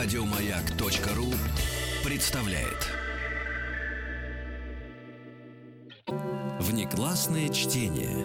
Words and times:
Радиомаяк.ру 0.00 1.26
представляет 2.04 2.86
Внеклассное 6.60 7.48
чтение. 7.48 8.24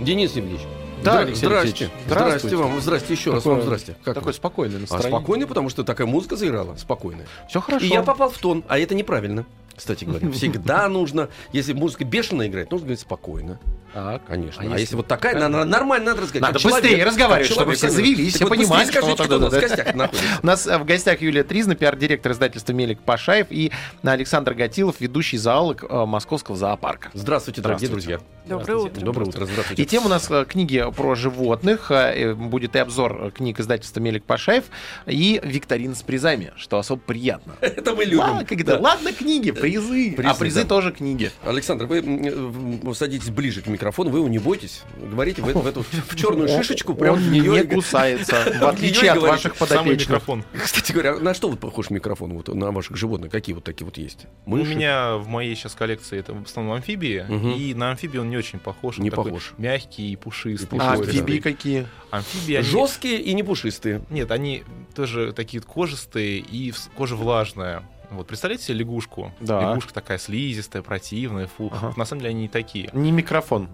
Денис 0.00 0.32
Евгеньевич. 0.34 0.66
Да, 1.04 1.20
Алексей 1.20 1.46
здрасте. 1.46 1.68
Алексеевич. 1.68 1.94
Здрасте 2.06 2.24
Здравствуйте. 2.24 2.56
вам. 2.56 2.80
Здрасте 2.80 3.12
еще 3.14 3.30
раз 3.30 3.42
Такое- 3.44 3.56
вам. 3.56 3.64
Здрасте. 3.64 3.94
Как 4.04 4.14
Такое 4.14 4.32
вы? 4.32 4.32
спокойное 4.32 4.78
А 4.78 4.80
настроение. 4.80 5.10
спокойно, 5.10 5.46
потому 5.46 5.68
что 5.68 5.84
такая 5.84 6.06
музыка 6.08 6.34
заиграла. 6.36 6.74
Спокойно. 6.76 7.24
Все 7.48 7.60
хорошо. 7.60 7.86
И 7.86 7.88
я 7.88 8.02
попал 8.02 8.30
в 8.30 8.38
тон, 8.38 8.64
а 8.68 8.78
это 8.78 8.96
неправильно. 8.96 9.46
Кстати 9.76 10.04
говоря, 10.04 10.28
всегда 10.32 10.88
нужно, 10.88 11.28
если 11.52 11.72
музыка 11.72 12.04
бешено 12.04 12.46
играет, 12.48 12.72
нужно 12.72 12.86
говорить 12.86 13.00
спокойно. 13.00 13.60
Так. 13.94 14.22
Конечно. 14.26 14.62
А 14.62 14.64
А, 14.64 14.68
если- 14.68 14.80
если 14.80 14.96
вот 14.96 15.06
такая, 15.06 15.48
на- 15.48 15.64
нормально 15.64 16.10
надо 16.10 16.22
рассказать. 16.22 16.42
Надо 16.42 16.58
человек, 16.58 16.82
быстрее 16.82 17.04
разговаривать, 17.04 17.48
как 17.48 17.54
чтобы 17.54 17.74
человек, 17.76 17.78
все 17.78 17.90
завелись, 17.90 18.34
все 18.34 18.46
понимали, 18.46 18.84
что 18.90 18.92
скажите, 19.00 19.24
кто 19.24 19.36
у 19.36 19.38
нас 19.40 19.52
в 19.52 19.60
гостях 19.60 19.94
находится. 19.94 20.26
У 20.42 20.46
нас 20.46 20.66
э, 20.66 20.78
в 20.78 20.84
гостях 20.84 21.20
Юлия 21.20 21.42
Тризна, 21.44 21.74
пиар-директор 21.74 22.32
издательства 22.32 22.72
«Мелик 22.72 23.00
Пашаев» 23.00 23.46
и 23.50 23.72
Александр 24.02 24.54
Гатилов, 24.54 25.00
ведущий 25.00 25.38
зоолог 25.38 25.84
э, 25.88 26.04
Московского 26.06 26.56
зоопарка. 26.56 27.10
Здравствуйте, 27.14 27.60
дорогие 27.62 27.88
друзья. 27.88 28.20
Доброе 28.46 28.76
утро. 28.78 29.00
Доброе 29.04 29.24
утро, 29.26 29.44
здравствуйте. 29.46 29.82
И 29.82 29.86
тем 29.86 30.06
у 30.06 30.08
нас 30.08 30.30
книги 30.48 30.84
про 30.96 31.14
животных, 31.14 31.90
будет 32.36 32.76
и 32.76 32.78
обзор 32.78 33.30
книг 33.34 33.60
издательства 33.60 34.00
«Мелик 34.00 34.24
Пашаев», 34.24 34.64
и 35.06 35.40
викторина 35.42 35.94
с 35.94 36.02
призами, 36.02 36.52
что 36.56 36.78
особо 36.78 37.00
приятно. 37.00 37.54
Это 37.60 37.94
мы 37.94 38.04
любим. 38.04 38.18
Ладно, 38.20 38.44
когда- 38.44 38.74
Да. 38.76 38.80
ладно, 38.80 39.12
книги, 39.12 39.50
призы, 39.50 40.14
а 40.24 40.34
призы 40.34 40.64
тоже 40.64 40.92
книги. 40.92 41.30
Александр, 41.44 41.86
вы 41.86 42.94
садитесь 42.94 43.30
ближе 43.30 43.60
к 43.60 43.66
микрофону, 43.66 43.77
вы 43.82 44.18
его 44.18 44.28
не 44.28 44.38
бойтесь. 44.38 44.82
Говорите 44.98 45.42
в, 45.42 45.48
эту- 45.48 45.60
в 45.60 45.66
эту 45.66 45.82
в 45.82 46.16
черную 46.16 46.48
шишечку, 46.48 46.94
прям 46.94 47.14
он 47.14 47.20
в 47.20 47.30
неё 47.30 47.54
не 47.54 47.60
и- 47.60 47.66
кусается, 47.74 48.36
в 48.60 48.64
отличие 48.64 49.12
от 49.12 49.22
ваших 49.22 49.56
подопечных. 49.56 50.22
Кстати 50.62 50.92
говоря, 50.92 51.16
на 51.16 51.34
что 51.34 51.48
вот 51.48 51.60
похож 51.60 51.90
микрофон 51.90 52.34
вот, 52.34 52.48
на 52.48 52.70
ваших 52.72 52.96
животных? 52.96 53.30
Какие 53.32 53.54
вот 53.54 53.64
такие 53.64 53.84
вот 53.84 53.96
есть? 53.98 54.26
У 54.46 54.50
Мыши? 54.56 54.74
меня 54.74 55.16
в 55.16 55.28
моей 55.28 55.54
сейчас 55.54 55.74
коллекции 55.74 56.18
это 56.18 56.32
в 56.34 56.44
основном 56.44 56.74
амфибии, 56.76 57.24
Мгм. 57.28 57.52
и 57.52 57.74
на 57.74 57.90
амфибии 57.90 58.18
он 58.18 58.30
не 58.30 58.36
очень 58.36 58.58
похож. 58.58 58.98
Он 58.98 59.04
Не 59.04 59.10
такой 59.10 59.26
похож. 59.26 59.54
Мягкий 59.58 60.12
и 60.12 60.16
пушистый. 60.16 60.78
А 60.80 60.94
амфибии 60.94 61.38
какие? 61.38 61.86
Амфибии, 62.10 62.54
они... 62.56 62.66
Жесткие 62.66 63.20
и 63.20 63.32
не 63.34 63.42
пушистые. 63.42 64.02
Нет, 64.10 64.30
они 64.30 64.64
тоже 64.94 65.32
такие 65.32 65.62
кожистые, 65.62 66.38
и 66.38 66.72
кожа 66.96 67.16
влажная. 67.16 67.82
Вот, 68.10 68.26
представляете 68.26 68.64
себе 68.64 68.78
лягушку? 68.78 69.32
Да. 69.40 69.60
Лягушка 69.60 69.92
такая 69.92 70.18
слизистая, 70.18 70.82
противная, 70.82 71.46
фу. 71.46 71.70
Ага. 71.72 71.88
Вот 71.88 71.96
На 71.96 72.04
самом 72.04 72.20
деле 72.22 72.30
они 72.30 72.42
не 72.42 72.48
такие. 72.48 72.90
Не 72.92 73.12
микрофон. 73.12 73.68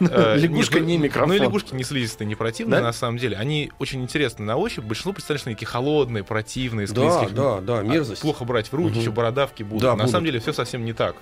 Э, 0.00 0.36
Лягушка 0.38 0.80
не 0.80 0.98
ну- 0.98 1.04
микрофон. 1.04 1.28
Ну 1.28 1.34
и 1.34 1.38
лягушки 1.38 1.74
не 1.74 1.84
слизистые, 1.84 2.26
не 2.26 2.34
противные, 2.34 2.80
на 2.80 2.92
самом 2.92 3.18
деле. 3.18 3.36
Они 3.36 3.70
очень 3.78 4.02
интересны 4.02 4.44
на 4.44 4.56
ощупь. 4.56 4.84
Большинство 4.84 5.12
представляешь, 5.12 5.40
что 5.40 5.50
они 5.50 5.54
такие 5.56 5.66
холодные, 5.66 6.24
противные, 6.24 6.86
Да, 6.86 6.92
склизкие. 6.92 7.36
да, 7.36 7.60
да, 7.60 7.82
мерзость. 7.82 8.22
Плохо 8.22 8.44
брать 8.44 8.70
в 8.70 8.74
руки, 8.74 8.98
еще 8.98 9.10
бородавки 9.10 9.62
будут. 9.62 9.96
На 9.96 10.08
самом 10.08 10.26
деле 10.26 10.40
все 10.40 10.52
совсем 10.52 10.84
не 10.84 10.92
так. 10.92 11.16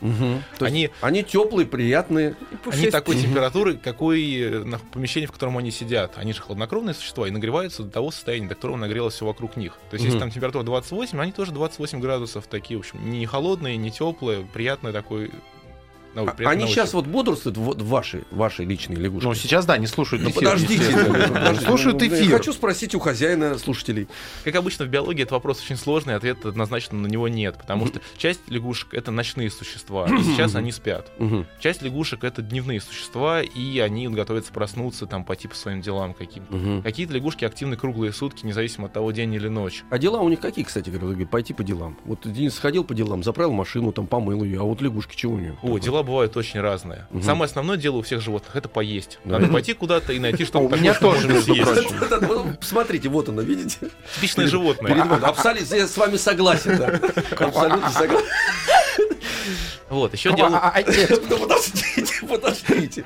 Они 0.60 0.90
они 1.00 1.22
теплые, 1.22 1.66
приятные. 1.66 2.36
Они 2.70 2.90
такой 2.90 3.16
температуры, 3.16 3.76
какой 3.76 4.22
э, 4.40 4.64
на 4.64 4.78
помещении, 4.78 5.26
в 5.26 5.32
котором 5.32 5.58
они 5.58 5.70
сидят. 5.70 6.16
Они 6.16 6.32
же 6.32 6.40
хладнокровные 6.40 6.94
существа 6.94 7.28
и 7.28 7.30
нагреваются 7.30 7.82
до 7.82 7.90
того 7.90 8.10
состояния, 8.10 8.48
до 8.48 8.54
которого 8.54 8.76
нагрелось 8.76 9.14
все 9.14 9.26
вокруг 9.26 9.56
них. 9.56 9.74
То 9.90 9.94
есть, 9.94 10.04
если 10.04 10.18
там 10.18 10.30
температура 10.30 10.62
28, 10.62 11.20
они 11.20 11.32
тоже 11.32 11.52
28 11.52 12.00
градусов 12.00 12.46
такие, 12.46 12.76
в 12.78 12.80
общем, 12.80 13.10
не 13.10 13.26
холодные, 13.26 13.76
не 13.76 13.90
теплые, 13.90 14.46
приятный 14.52 14.92
такой. 14.92 15.30
На- 16.14 16.22
А- 16.22 16.48
Они 16.50 16.66
сейчас 16.66 16.94
вот 16.94 17.06
бодрствуют, 17.06 17.56
вот 17.56 17.82
ваши, 17.82 18.24
ваши 18.30 18.64
личные 18.64 18.98
лягушки. 18.98 19.26
Ну, 19.26 19.34
сейчас, 19.34 19.66
да, 19.66 19.78
не 19.78 19.86
слушают 19.86 20.22
Ну, 20.24 20.30
эфир, 20.30 20.42
подождите. 20.42 20.84
Слушают 21.64 22.00
Ну, 22.00 22.06
я 22.06 22.20
эфир. 22.20 22.36
Хочу 22.36 22.52
спросить 22.52 22.94
у 22.94 22.98
хозяина 23.00 23.58
слушателей. 23.58 24.08
Как 24.44 24.54
обычно 24.56 24.84
в 24.84 24.88
биологии, 24.88 25.22
это 25.22 25.34
вопрос 25.34 25.60
очень 25.62 25.76
сложный, 25.76 26.14
ответа 26.14 26.48
однозначно 26.48 26.98
на 26.98 27.06
него 27.06 27.28
нет, 27.28 27.56
потому 27.58 27.86
что 27.86 28.00
часть 28.16 28.40
лягушек 28.48 28.94
это 28.94 29.10
ночные 29.10 29.50
существа, 29.50 30.06
и 30.18 30.22
сейчас 30.22 30.54
они 30.54 30.72
спят. 30.72 31.10
Часть 31.60 31.82
лягушек 31.82 32.24
это 32.24 32.42
дневные 32.42 32.80
существа, 32.80 33.42
и 33.42 33.78
они 33.78 34.08
готовятся 34.08 34.52
проснуться, 34.52 35.06
там, 35.06 35.24
пойти 35.24 35.48
по 35.48 35.54
своим 35.54 35.80
делам 35.80 36.14
каким-то. 36.14 36.82
Какие-то 36.82 37.14
лягушки 37.14 37.44
активны 37.44 37.76
круглые 37.76 38.12
сутки, 38.12 38.44
независимо 38.46 38.86
от 38.86 38.92
того, 38.92 39.10
день 39.12 39.32
или 39.34 39.48
ночь. 39.48 39.84
А 39.90 39.98
дела 39.98 40.20
у 40.20 40.28
них 40.28 40.40
какие, 40.40 40.64
кстати 40.64 40.90
говорите, 40.90 41.22
Пойти 41.26 41.52
по 41.54 41.62
делам. 41.62 41.98
Вот 42.04 42.20
Денис 42.24 42.54
сходил 42.54 42.84
по 42.84 42.94
делам, 42.94 43.22
заправил 43.22 43.52
машину, 43.52 43.92
там 43.92 44.06
помыл 44.06 44.44
ее, 44.44 44.60
а 44.60 44.64
вот 44.64 44.80
лягушки 44.82 45.16
чего 45.16 45.34
у 45.34 45.38
нее? 45.38 45.56
О, 45.62 45.78
дела 45.78 46.01
бывают 46.02 46.36
очень 46.36 46.60
разные. 46.60 47.06
Мгм. 47.10 47.22
Самое 47.22 47.44
основное 47.46 47.76
дело 47.76 47.96
у 47.96 48.02
всех 48.02 48.20
животных 48.20 48.54
это 48.56 48.68
поесть. 48.68 49.18
Да. 49.24 49.38
Надо 49.38 49.52
пойти 49.52 49.72
куда-то 49.74 50.12
и 50.12 50.18
найти 50.18 50.42
А 50.44 50.46
что-то 50.46 50.64
у 50.64 50.68
такое, 50.68 50.80
меня 50.80 50.94
тоже, 50.94 51.28
между 51.28 51.54
съесть. 51.54 51.70
прочим. 51.70 51.98
Вот 52.00 53.28
оно, 53.28 53.42
видите? 53.42 53.78
Типичное 54.16 54.46
животное. 54.46 54.94
вами. 54.94 55.24
Абсолютно, 55.24 55.74
я 55.74 55.86
с 55.86 55.96
вами 55.96 56.16
согласен, 56.16 56.76
да. 56.78 57.00
Абсолютно 57.46 57.90
согласен. 57.90 58.26
Вот, 59.88 60.14
еще, 60.14 60.30
А, 60.30 60.36
дело, 60.36 60.56
а, 60.56 60.72
а, 60.74 60.82
Ну, 61.28 61.38
подождите, 61.38 62.26
подождите. 62.26 63.04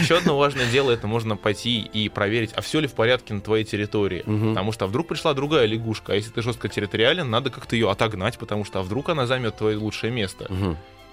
еще 0.00 0.18
одно 0.18 0.38
важное 0.38 0.66
дело, 0.70 0.92
это 0.92 1.08
можно 1.08 1.36
пойти 1.36 1.80
и 1.80 2.08
проверить, 2.08 2.52
а 2.54 2.60
все 2.60 2.78
ли 2.78 2.86
в 2.86 2.92
порядке 2.92 3.34
на 3.34 3.40
твоей 3.40 3.64
территории. 3.64 4.20
Потому 4.22 4.70
что 4.70 4.84
а 4.84 4.88
вдруг 4.88 5.08
пришла 5.08 5.34
другая 5.34 5.66
лягушка, 5.66 6.12
а 6.12 6.14
если 6.14 6.30
ты 6.30 6.42
жестко 6.42 6.68
территориален, 6.68 7.28
надо 7.28 7.50
как-то 7.50 7.74
ее 7.74 7.90
отогнать, 7.90 8.38
потому 8.38 8.64
что 8.64 8.78
а 8.78 8.82
вдруг 8.82 9.08
она 9.08 9.26
займет 9.26 9.56
твое 9.56 9.76
лучшее 9.76 10.12
место. 10.12 10.48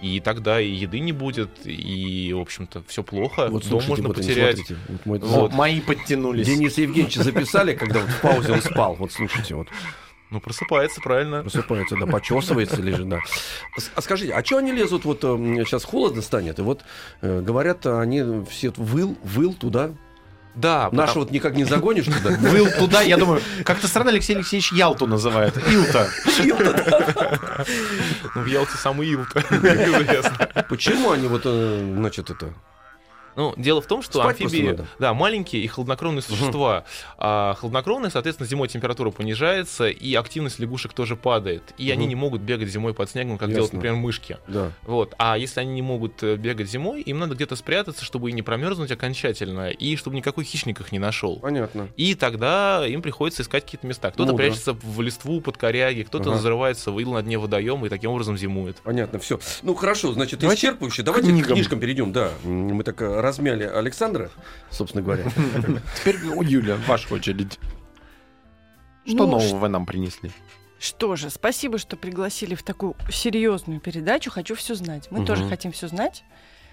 И 0.04 0.20
тогда 0.20 0.60
и 0.60 0.70
еды 0.70 1.00
не 1.00 1.14
будет, 1.14 1.50
и, 1.66 2.34
в 2.34 2.40
общем-то, 2.42 2.84
все 2.88 3.04
плохо. 3.04 3.48
Вот 3.48 3.62
Дом 3.64 3.80
слушайте, 3.82 3.90
можно 3.90 4.08
вот 4.10 4.18
они, 4.18 4.28
потерять. 4.28 4.56
смотрите. 4.58 4.82
Вот 4.90 5.06
мой- 5.06 5.20
О, 5.20 5.50
мои 5.50 5.80
подтянулись. 5.80 6.46
Денис 6.46 6.78
Евгеньевич 6.78 7.16
записали, 7.16 7.74
когда 7.74 8.02
вот 8.02 8.10
в 8.10 8.20
паузе 8.22 8.52
он 8.52 8.62
спал. 8.62 8.96
Вот 8.96 9.14
слушайте, 9.14 9.56
вот 9.56 9.68
Ну, 10.30 10.42
просыпается, 10.42 11.00
правильно. 11.00 11.42
просыпается, 11.44 11.96
да, 11.98 12.06
почесывается 12.06 12.82
лежит, 12.82 13.08
да. 13.08 13.20
А 13.96 14.02
скажите, 14.02 14.34
а 14.34 14.44
что 14.44 14.58
они 14.58 14.74
лезут, 14.74 15.06
вот 15.06 15.22
сейчас 15.22 15.86
холодно 15.86 16.22
станет, 16.22 16.60
и 16.60 16.64
вот 16.64 16.82
э, 17.22 17.40
говорят, 17.42 17.86
они 17.86 18.44
все 18.50 18.74
выл, 18.76 19.16
выл 19.24 19.54
туда. 19.54 19.92
Да, 20.56 20.90
Наш 20.92 21.10
потому- 21.10 21.26
вот 21.26 21.32
никак 21.32 21.56
не 21.56 21.64
загонишь 21.64 22.06
туда. 22.06 22.30
Выл 22.50 22.68
туда, 22.78 23.02
я 23.02 23.18
думаю, 23.18 23.42
как-то 23.66 23.88
странно 23.88 24.12
Алексей 24.12 24.36
Алексеевич 24.36 24.72
Ялту 24.72 25.08
называет. 25.08 25.58
Илта. 25.68 26.08
ну, 28.36 28.42
в 28.42 28.46
Ялте 28.46 28.78
самый 28.78 29.08
известно. 29.12 30.66
Почему 30.70 31.12
они 31.12 31.28
вот, 31.28 31.42
э, 31.46 31.94
значит, 31.98 32.30
это... 32.30 32.54
Ну, 33.36 33.54
дело 33.58 33.82
в 33.82 33.88
том, 33.88 34.02
что 34.02 34.20
Спать 34.20 34.42
амфибии, 34.42 34.78
да, 35.00 35.14
маленькие 35.14 35.64
и 35.64 35.68
хладнокровные 35.68 36.22
существа. 36.22 36.86
А 37.18 37.56
хладнокровные, 37.60 38.10
соответственно, 38.12 38.48
зимой 38.48 38.68
температура 38.68 39.12
понижается, 39.12 39.88
и 39.90 40.14
активность 40.16 40.60
лягушек 40.60 40.94
тоже 40.94 41.16
падает. 41.16 41.74
И 41.78 41.90
они 41.92 42.04
Мгм. 42.04 42.10
не 42.10 42.16
могут 42.16 42.42
бегать 42.42 42.70
зимой 42.70 42.94
под 42.94 43.10
снегом, 43.10 43.38
как 43.38 43.50
Ясно. 43.50 43.56
делают, 43.56 43.74
например, 43.74 43.96
мышки. 43.98 44.38
Да. 44.48 44.72
Вот. 44.84 45.14
А 45.18 45.38
если 45.38 45.60
они 45.62 45.74
не 45.74 45.82
могут 45.82 46.22
э, 46.24 46.36
бегать 46.36 46.70
зимой, 46.70 47.02
им 47.02 47.20
надо 47.20 47.36
где-то 47.36 47.56
спрятаться, 47.56 48.04
чтобы 48.06 48.30
и 48.30 48.34
не 48.34 48.42
промерзнуть 48.42 48.92
окончательно, 48.92 49.70
и 49.70 49.96
чтобы 49.96 50.16
никакой 50.16 50.44
хищник 50.44 50.80
их 50.80 50.92
не 50.92 51.00
нашел. 51.00 51.40
Понятно. 51.40 51.88
И 51.98 52.16
тогда 52.16 52.86
им 52.88 53.02
приходится 53.02 53.42
искать 53.44 53.64
какие-то 53.66 53.88
места. 53.88 54.12
Кто-то 54.12 54.32
Мудро. 54.32 54.44
прячется 54.46 54.74
в 54.74 55.02
листву 55.02 55.42
под 55.42 55.58
коряги, 55.58 56.04
кто-то 56.04 56.32
Ага. 56.32 56.40
зарывается 56.40 56.92
в 56.92 57.00
ил 57.00 57.14
на 57.14 57.22
дне 57.22 57.38
водоема 57.38 57.88
и 57.88 57.90
таким 57.90 58.12
образом 58.12 58.38
зимует. 58.38 58.78
Понятно, 58.84 59.20
все. 59.20 59.40
Ну 59.62 59.74
хорошо, 59.76 60.14
значит, 60.14 60.44
исчерпывающе. 60.44 61.04
Давайте 61.04 61.32
к 61.34 61.48
книжкам 61.48 61.80
перейдем. 61.80 62.12
Да, 62.12 62.32
мы 62.44 62.84
так 62.84 63.02
э, 63.02 63.22
размяли 63.24 63.64
Александра, 63.64 64.30
собственно 64.70 65.04
говоря. 65.04 65.24
Теперь, 66.00 66.18
у 66.36 66.44
Юля, 66.44 66.78
ваша 66.88 67.14
очередь. 67.14 67.58
Что 69.06 69.18
Ну, 69.26 69.28
нового 69.28 69.58
вы 69.58 69.68
нам 69.70 69.86
принесли? 69.86 70.32
Что 70.80 71.16
же, 71.16 71.30
спасибо, 71.30 71.78
что 71.78 71.96
пригласили 71.96 72.56
в 72.56 72.64
такую 72.64 72.96
серьезную 73.10 73.80
передачу. 73.80 74.30
Хочу 74.30 74.54
все 74.56 74.76
знать. 74.76 75.08
Мы 75.12 75.26
тоже 75.26 75.48
хотим 75.48 75.72
все 75.72 75.88
знать. 75.88 76.24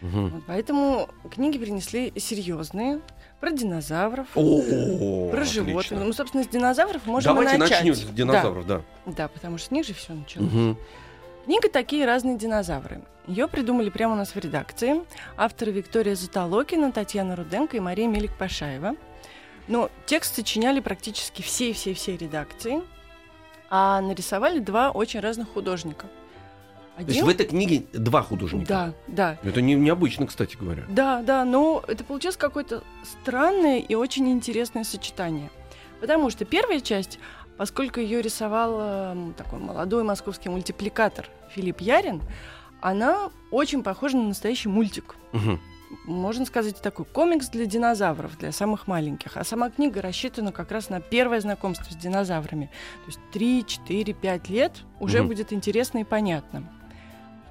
Вот 0.03 0.43
поэтому 0.47 1.09
книги 1.31 1.59
принесли 1.59 2.13
серьезные 2.17 3.01
про 3.39 3.51
динозавров, 3.53 4.27
О, 4.35 5.31
про 5.31 5.43
отлично. 5.43 5.65
животных. 5.67 6.01
Ну, 6.05 6.13
собственно, 6.13 6.43
с 6.43 6.49
динозавров 6.49 7.05
можем 7.07 7.35
Давайте 7.35 7.57
и 7.57 7.59
начать. 7.59 7.79
начнем 7.85 7.95
с 7.95 8.01
динозавров, 8.05 8.67
да. 8.67 8.83
Да, 9.07 9.13
да, 9.13 9.29
потому 9.29 9.59
что 9.59 9.69
с 9.69 9.71
них 9.71 9.87
же 9.87 9.93
все 9.95 10.15
началось. 10.15 10.51
Мгм. 10.51 10.79
Книга 11.45 11.69
«Такие 11.71 12.05
разные 12.05 12.37
динозавры». 12.37 13.01
Ее 13.27 13.49
придумали 13.49 13.89
прямо 13.91 14.15
у 14.15 14.17
нас 14.17 14.35
в 14.35 14.39
редакции. 14.39 15.03
Авторы 15.37 15.73
Виктория 15.73 16.15
Затолокина, 16.15 16.93
Татьяна 16.93 17.35
Руденко 17.35 17.77
и 17.77 17.81
Мария 17.81 18.09
Мелик-Пашаева. 18.09 18.97
Но 19.67 19.91
текст 20.05 20.35
сочиняли 20.35 20.81
практически 20.81 21.43
все-все-все 21.43 22.17
редакции, 22.17 22.83
а 23.71 24.01
нарисовали 24.01 24.59
два 24.59 24.91
очень 24.91 25.21
разных 25.21 25.49
художника. 25.51 26.07
То 26.97 27.05
есть 27.05 27.23
в 27.23 27.29
этой 27.29 27.47
книге 27.47 27.85
два 27.93 28.23
художника. 28.23 28.67
Да, 28.69 28.95
да. 29.07 29.39
Это 29.49 29.63
не, 29.63 29.75
необычно, 29.75 30.27
кстати 30.27 30.57
говоря. 30.57 30.85
Да, 30.89 31.23
да, 31.23 31.45
но 31.45 31.83
это 31.89 32.05
получилось 32.05 32.37
какое-то 32.37 32.83
странное 33.05 33.79
и 33.79 33.95
очень 33.95 34.29
интересное 34.31 34.85
сочетание. 34.85 35.51
Потому 36.01 36.31
что 36.31 36.45
первая 36.45 36.81
часть, 36.81 37.19
поскольку 37.61 38.01
ее 38.01 38.23
рисовал 38.23 38.81
м, 38.81 39.35
такой 39.35 39.59
молодой 39.59 40.03
московский 40.03 40.49
мультипликатор 40.49 41.29
Филипп 41.51 41.83
Ярин, 41.83 42.23
она 42.81 43.29
очень 43.51 43.83
похожа 43.83 44.17
на 44.17 44.29
настоящий 44.29 44.71
мультик. 44.71 45.15
Мгм. 45.33 45.61
можно 46.07 46.47
сказать, 46.47 46.81
такой 46.81 47.05
комикс 47.05 47.51
для 47.51 47.67
динозавров, 47.67 48.39
для 48.39 48.51
самых 48.53 48.87
маленьких. 48.87 49.37
А 49.37 49.45
сама 49.45 49.69
книга 49.69 50.01
рассчитана 50.01 50.53
как 50.53 50.71
раз 50.73 50.89
на 50.89 51.01
первое 51.03 51.41
знакомство 51.43 51.85
с 51.93 51.97
динозаврами. 51.97 52.71
То 53.05 53.09
есть 53.09 53.21
3, 53.33 53.67
4, 53.67 54.15
5 54.15 54.49
лет 54.49 54.73
уже 54.99 55.19
Мгм. 55.19 55.29
будет 55.29 55.53
интересно 55.53 55.99
и 55.99 56.05
понятно. 56.05 56.63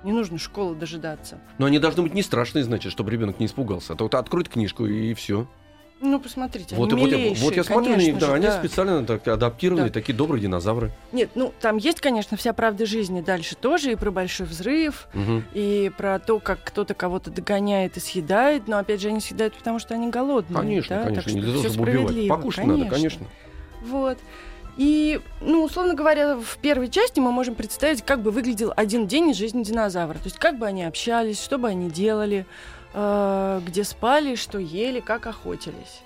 Не 0.03 0.11
нужно 0.11 0.39
школы 0.39 0.75
дожидаться. 0.75 1.37
Но 1.59 1.67
они 1.67 1.77
должны 1.77 2.01
быть 2.01 2.15
не 2.15 2.23
страшные, 2.23 2.63
значит, 2.63 2.91
чтобы 2.91 3.11
ребенок 3.11 3.39
не 3.39 3.45
испугался. 3.45 3.93
А 3.93 3.95
то 3.95 4.05
вот 4.05 4.15
откроет 4.15 4.49
книжку 4.49 4.87
и 4.87 5.13
все. 5.13 5.45
Ну, 6.01 6.17
посмотрите, 6.19 6.75
Вот, 6.75 6.93
они 6.93 7.01
и 7.01 7.05
вот, 7.05 7.11
я- 7.11 7.17
милейшие, 7.17 7.43
вот 7.43 7.55
я 7.57 7.63
смотрю 7.65 7.91
на 7.91 7.95
них, 7.97 8.05
конечно 8.05 8.19
да, 8.21 8.25
же, 8.27 8.33
они 8.33 8.45
да. 8.45 8.57
специально 8.59 9.05
так 9.05 9.27
адаптированные, 9.27 9.87
Да. 9.89 9.93
такие 9.93 10.15
добрые 10.15 10.41
динозавры. 10.41 10.91
Нет, 11.11 11.31
ну, 11.35 11.53
там 11.59 11.75
есть, 11.77 11.99
конечно, 11.99 12.37
вся 12.37 12.53
правда 12.53 12.85
жизни 12.85 13.19
дальше 13.19 13.55
тоже, 13.55 13.91
и 13.91 13.95
про 13.95 14.09
большой 14.09 14.45
взрыв, 14.47 15.07
Мгм. 15.13 15.43
и 15.53 15.91
про 15.97 16.19
то, 16.19 16.39
как 16.39 16.63
кто-то 16.63 16.93
кого-то 16.93 17.31
догоняет 17.31 17.97
и 17.97 17.99
съедает, 17.99 18.67
но, 18.69 18.77
опять 18.77 19.01
же, 19.01 19.09
они 19.09 19.19
съедают, 19.19 19.55
потому 19.55 19.79
что 19.79 19.93
они 19.93 20.09
голодные. 20.09 20.57
Конечно, 20.57 20.95
да, 20.95 21.03
конечно, 21.03 21.23
так 21.23 21.33
не 21.33 21.41
для 21.41 21.51
того, 21.53 21.69
чтобы 21.69 21.89
убивать. 21.91 22.27
Покушать 22.29 22.65
надо, 22.65 22.85
конечно. 22.85 23.27
Вот. 23.81 24.17
И, 24.77 25.19
ну, 25.41 25.65
условно 25.65 25.93
говоря, 25.95 26.37
в 26.37 26.57
первой 26.59 26.87
части 26.87 27.19
мы 27.19 27.33
можем 27.33 27.55
представить, 27.55 28.01
как 28.03 28.21
бы 28.21 28.31
выглядел 28.31 28.71
один 28.77 29.07
день 29.07 29.31
из 29.31 29.35
жизни 29.35 29.63
динозавра. 29.63 30.13
То 30.13 30.25
есть, 30.25 30.37
как 30.37 30.57
бы 30.57 30.65
они 30.65 30.83
общались, 30.85 31.41
что 31.43 31.57
бы 31.57 31.67
они 31.67 31.89
делали, 31.89 32.45
где 32.93 33.83
спали, 33.83 34.35
что 34.35 34.57
ели, 34.57 34.99
как 34.99 35.27
охотились. 35.27 36.01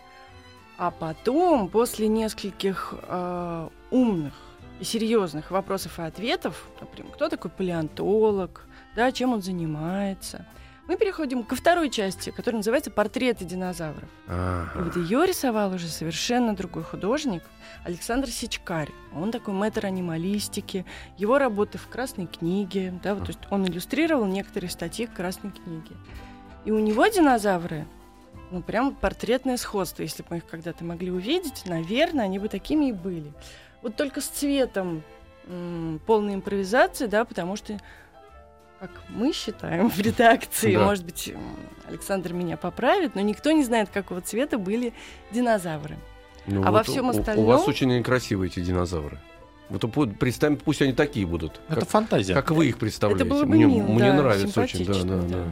А 0.77 0.91
потом, 0.91 1.69
после 1.69 2.07
нескольких 2.07 2.93
э, 3.03 3.69
умных 3.91 4.33
и 4.79 4.83
серьезных 4.83 5.51
вопросов 5.51 5.99
и 5.99 6.01
ответов, 6.01 6.67
например, 6.81 7.11
кто 7.13 7.29
такой 7.29 7.51
палеонтолог, 7.51 8.65
да, 8.95 9.11
чем 9.11 9.33
он 9.33 9.41
занимается, 9.41 10.45
мы 10.87 10.97
переходим 10.97 11.43
ко 11.43 11.55
второй 11.55 11.89
части, 11.89 12.31
которая 12.31 12.57
называется 12.57 12.91
«Портреты 12.91 13.45
динозавров». 13.45 14.03
И 14.03 14.07
Ага. 14.27 14.81
вот 14.83 14.97
ее 14.97 15.25
рисовал 15.25 15.73
уже 15.73 15.87
совершенно 15.87 16.53
другой 16.55 16.83
художник, 16.83 17.43
Александр 17.85 18.27
Сичкарь. 18.29 18.89
Он 19.15 19.31
такой 19.31 19.53
мэтр 19.53 19.85
анималистики. 19.85 20.85
Его 21.17 21.37
работы 21.37 21.77
в 21.77 21.87
Красной 21.87 22.27
книге. 22.27 22.93
Да, 23.01 23.15
вот, 23.15 23.25
то 23.25 23.29
есть 23.29 23.39
он 23.49 23.65
иллюстрировал 23.65 24.25
некоторые 24.25 24.69
статьи 24.69 25.05
Красной 25.05 25.51
книге. 25.51 25.95
И 26.65 26.71
у 26.71 26.79
него 26.79 27.05
динозавры, 27.07 27.85
ну, 28.51 28.61
прям 28.61 28.95
портретное 28.95 29.57
сходство. 29.57 30.01
Если 30.03 30.21
бы 30.23 30.27
мы 30.31 30.37
их 30.37 30.45
когда-то 30.45 30.83
могли 30.85 31.11
увидеть, 31.11 31.63
наверное, 31.65 32.25
они 32.25 32.39
бы 32.39 32.47
такими 32.47 32.85
и 32.89 32.91
были. 32.91 33.31
Вот 33.81 33.95
только 33.95 34.21
с 34.21 34.25
цветом 34.27 35.03
м, 35.45 35.99
полной 36.05 36.35
импровизации, 36.35 37.05
да, 37.07 37.25
потому 37.25 37.57
что 37.57 37.77
как 38.79 38.91
мы 39.09 39.33
считаем 39.33 39.89
в 39.89 39.99
редакции, 39.99 40.73
Да. 40.75 40.85
может 40.85 41.03
быть, 41.03 41.33
Александр 41.87 42.31
меня 42.33 42.55
поправит, 42.55 43.15
но 43.15 43.21
никто 43.21 43.51
не 43.51 43.63
знает, 43.65 43.89
какого 43.89 44.21
цвета 44.21 44.57
были 44.57 44.93
динозавры. 45.31 45.97
Ну 46.47 46.61
А 46.63 46.71
во 46.71 46.77
вот 46.79 46.87
всем 46.87 47.05
у- 47.05 47.13
У, 47.13 47.19
остальном- 47.19 47.45
вас 47.45 47.67
очень 47.67 48.01
красивые 48.03 48.49
эти 48.49 48.61
динозавры. 48.61 49.17
Вот 49.69 49.81
представим, 50.19 50.57
пусть 50.57 50.81
они 50.81 50.93
такие 50.93 51.25
будут. 51.25 51.59
Это 51.67 51.79
Как, 51.81 51.89
фантазия. 51.89 52.33
как 52.33 52.51
вы 52.51 52.67
их 52.67 52.77
представляете? 52.77 53.23
Это 53.23 53.33
было 53.33 53.43
бы 53.45 53.55
мне 53.55 53.65
мило, 53.65 53.87
мне 53.87 54.11
да, 54.11 54.17
нравится 54.17 54.61
очень, 54.61 54.85
да, 54.85 54.93
да, 55.03 55.21
да. 55.21 55.43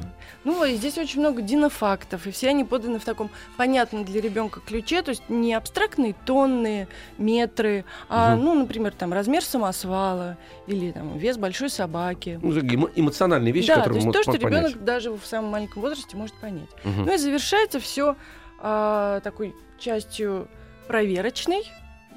Ну, 0.44 0.64
и 0.66 0.76
здесь 0.76 0.98
очень 0.98 1.20
много 1.22 1.42
динофактов, 1.42 2.28
и 2.28 2.32
все 2.32 2.50
они 2.50 2.64
поданы 2.64 3.00
в 3.00 3.06
таком 3.06 3.30
понятном 3.58 4.04
для 4.06 4.22
ребенка 4.22 4.60
ключе, 4.60 5.02
то 5.02 5.10
есть 5.10 5.24
не 5.30 5.54
абстрактные 5.54 6.16
тонны, 6.26 6.88
метры, 7.18 7.86
а, 8.10 8.36
Мгм. 8.36 8.44
ну, 8.46 8.54
например, 8.56 8.92
там 8.94 9.14
размер 9.14 9.44
самосвала 9.44 10.38
или 10.68 10.92
там 10.92 11.18
вес 11.18 11.38
большой 11.38 11.70
собаки. 11.70 12.40
Ну, 12.42 12.52
эмо- 12.60 12.92
эмоциональные 12.96 13.52
вещи, 13.54 13.68
да, 13.68 13.76
то 13.76 13.80
которые 13.82 13.98
есть 14.04 14.08
мы 14.08 14.14
то, 14.14 14.24
что 14.24 14.32
понять. 14.34 14.44
ребенок 14.72 14.84
даже 14.84 15.12
в 15.12 15.22
самом 15.26 15.52
маленьком 15.52 15.82
возрасте 15.84 16.18
может 16.18 16.36
понять. 16.36 16.70
Мгм. 16.84 17.06
Ну 17.06 17.14
и 17.14 17.18
завершается 17.18 17.80
все 17.80 18.16
такой 19.24 19.56
частью 19.80 20.48
проверочной, 20.88 21.64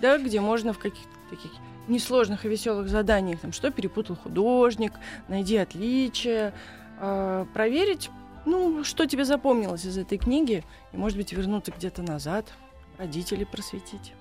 да, 0.01 0.19
где 0.19 0.41
можно 0.41 0.73
в 0.73 0.79
каких-то 0.79 1.09
таких 1.31 1.51
несложных 1.89 2.45
и 2.45 2.49
веселых 2.49 2.89
заданиях, 2.89 3.41
там, 3.41 3.53
что 3.53 3.71
перепутал 3.71 4.17
художник, 4.17 4.93
найди 5.29 5.57
отличия, 5.57 6.55
а, 7.01 7.47
проверить, 7.53 8.11
ну, 8.47 8.85
что 8.85 9.07
тебе 9.07 9.25
запомнилось 9.25 9.85
из 9.85 9.99
этой 9.99 10.19
книги, 10.19 10.65
и, 10.93 10.97
может 10.97 11.17
быть, 11.17 11.33
вернуться 11.33 11.73
где-то 11.77 12.03
назад, 12.03 12.53
родителей 12.99 13.45
просветить. 13.45 14.13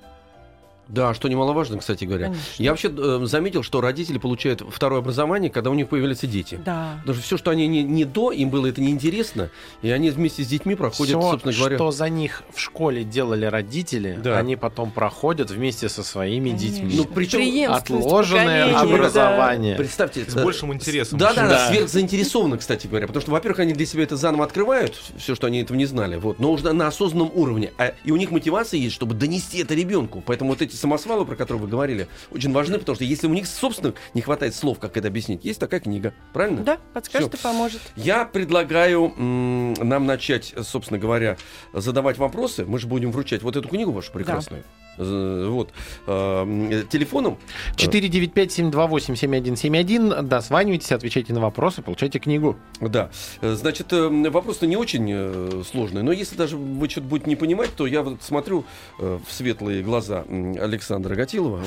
Да, 0.87 1.13
что 1.13 1.27
немаловажно, 1.29 1.77
кстати 1.77 2.03
говоря. 2.05 2.25
Конечно. 2.27 2.63
Я 2.63 2.71
вообще 2.71 2.91
э, 2.95 3.19
заметил, 3.23 3.63
что 3.63 3.79
родители 3.81 4.17
получают 4.17 4.61
второе 4.69 4.99
образование, 4.99 5.49
когда 5.49 5.69
у 5.69 5.73
них 5.73 5.87
появляются 5.87 6.27
дети. 6.27 6.59
Да. 6.65 6.97
Потому 7.01 7.15
что 7.15 7.23
все, 7.25 7.37
что 7.37 7.51
они 7.51 7.67
не, 7.67 7.83
не 7.83 8.05
до, 8.05 8.31
им 8.31 8.49
было 8.49 8.67
это 8.67 8.81
неинтересно, 8.81 9.49
и 9.81 9.89
они 9.89 10.09
вместе 10.09 10.43
с 10.43 10.47
детьми 10.47 10.75
проходят, 10.75 11.17
Всё, 11.17 11.31
собственно 11.31 11.53
говоря. 11.55 11.77
что 11.77 11.91
за 11.91 12.09
них 12.09 12.43
в 12.53 12.59
школе 12.59 13.03
делали 13.03 13.45
родители, 13.45 14.19
Да. 14.21 14.37
они 14.37 14.55
потом 14.55 14.91
проходят 14.91 15.49
вместе 15.51 15.87
со 15.89 16.03
своими 16.03 16.49
Конечно. 16.51 16.67
детьми. 16.69 16.93
Ну, 16.97 17.05
причем 17.05 17.71
Отложенное 17.73 18.67
поколений, 18.73 18.73
да. 18.73 18.95
образование. 18.95 19.75
Представьте, 19.75 20.25
С 20.29 20.33
большим 20.35 20.73
интересом. 20.73 21.17
Да, 21.17 21.33
да, 21.33 21.43
да, 21.43 21.49
Да. 21.49 21.67
сверхзаинтересованно, 21.69 22.57
кстати 22.57 22.87
говоря. 22.87 23.07
Потому 23.07 23.21
что, 23.21 23.31
во-первых, 23.31 23.59
они 23.59 23.73
для 23.73 23.85
себя 23.85 24.03
это 24.03 24.15
заново 24.17 24.43
открывают, 24.45 24.95
все, 25.17 25.35
что 25.35 25.47
они 25.47 25.61
этого 25.61 25.77
не 25.77 25.85
знали, 25.85 26.17
вот, 26.17 26.39
но 26.39 26.51
уже 26.51 26.71
на 26.73 26.87
осознанном 26.87 27.31
уровне. 27.33 27.71
А, 27.77 27.93
и 28.03 28.11
у 28.11 28.15
них 28.17 28.31
мотивация 28.31 28.79
есть, 28.79 28.95
чтобы 28.95 29.15
донести 29.15 29.59
это 29.59 29.73
ребенку. 29.73 30.21
Поэтому 30.25 30.51
вот 30.51 30.61
эти 30.61 30.72
самосвалы, 30.77 31.25
про 31.25 31.35
которые 31.35 31.61
вы 31.61 31.67
говорили, 31.67 32.07
очень 32.31 32.51
важны, 32.51 32.79
потому 32.79 32.95
что 32.95 33.03
если 33.03 33.27
у 33.27 33.33
них, 33.33 33.47
собственно, 33.47 33.93
не 34.13 34.21
хватает 34.21 34.55
слов, 34.55 34.79
как 34.79 34.97
это 34.97 35.07
объяснить, 35.07 35.45
есть 35.45 35.59
такая 35.59 35.79
книга, 35.79 36.13
правильно? 36.33 36.63
Да, 36.63 36.77
подскажет 36.93 37.33
и 37.33 37.37
поможет. 37.37 37.81
Я 37.95 38.25
предлагаю 38.25 39.13
нам 39.17 40.05
начать, 40.05 40.53
собственно 40.61 40.99
говоря, 40.99 41.37
задавать 41.73 42.17
вопросы. 42.17 42.65
Мы 42.65 42.79
же 42.79 42.87
будем 42.87 43.11
вручать 43.11 43.41
вот 43.43 43.55
эту 43.55 43.67
книгу 43.69 43.91
вашу 43.91 44.11
прекрасную. 44.11 44.61
Э, 44.61 44.82
Вот. 44.97 45.69
Э, 46.07 46.83
Телефоном 46.89 47.37
495-728-7171. 47.77 50.21
Дозванивайтесь, 50.23 50.91
отвечайте 50.91 51.33
на 51.33 51.39
вопросы, 51.41 51.81
получайте 51.81 52.19
книгу. 52.19 52.55
Да. 52.79 53.09
Значит, 53.41 53.91
э, 53.93 54.07
вопрос-то 54.29 54.67
не 54.67 54.77
очень 54.77 55.07
э, 55.11 55.63
сложный, 55.69 56.03
но 56.03 56.11
если 56.11 56.35
даже 56.35 56.57
вы 56.57 56.87
что-то 56.89 57.07
будете 57.07 57.29
не 57.29 57.35
понимать, 57.35 57.71
то 57.75 57.87
я 57.87 58.01
вот 58.03 58.21
смотрю 58.21 58.65
э, 58.99 59.19
в 59.27 59.31
светлые 59.31 59.81
глаза 59.83 60.25
Александра 60.29 61.15
Гатилова. 61.15 61.57
Он- 61.57 61.63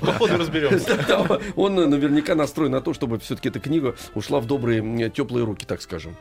По 0.00 0.12
ходу 0.14 0.36
разберемся. 0.38 0.98
Он 1.56 1.74
наверняка 1.74 2.34
настроен 2.34 2.72
на 2.72 2.80
то, 2.80 2.94
чтобы 2.94 3.18
все-таки 3.20 3.48
эта 3.48 3.60
книга 3.60 3.94
ушла 4.14 4.40
в 4.40 4.46
добрые, 4.46 5.10
теплые 5.10 5.44
руки, 5.44 5.64
так 5.66 5.82
скажем. 5.82 6.16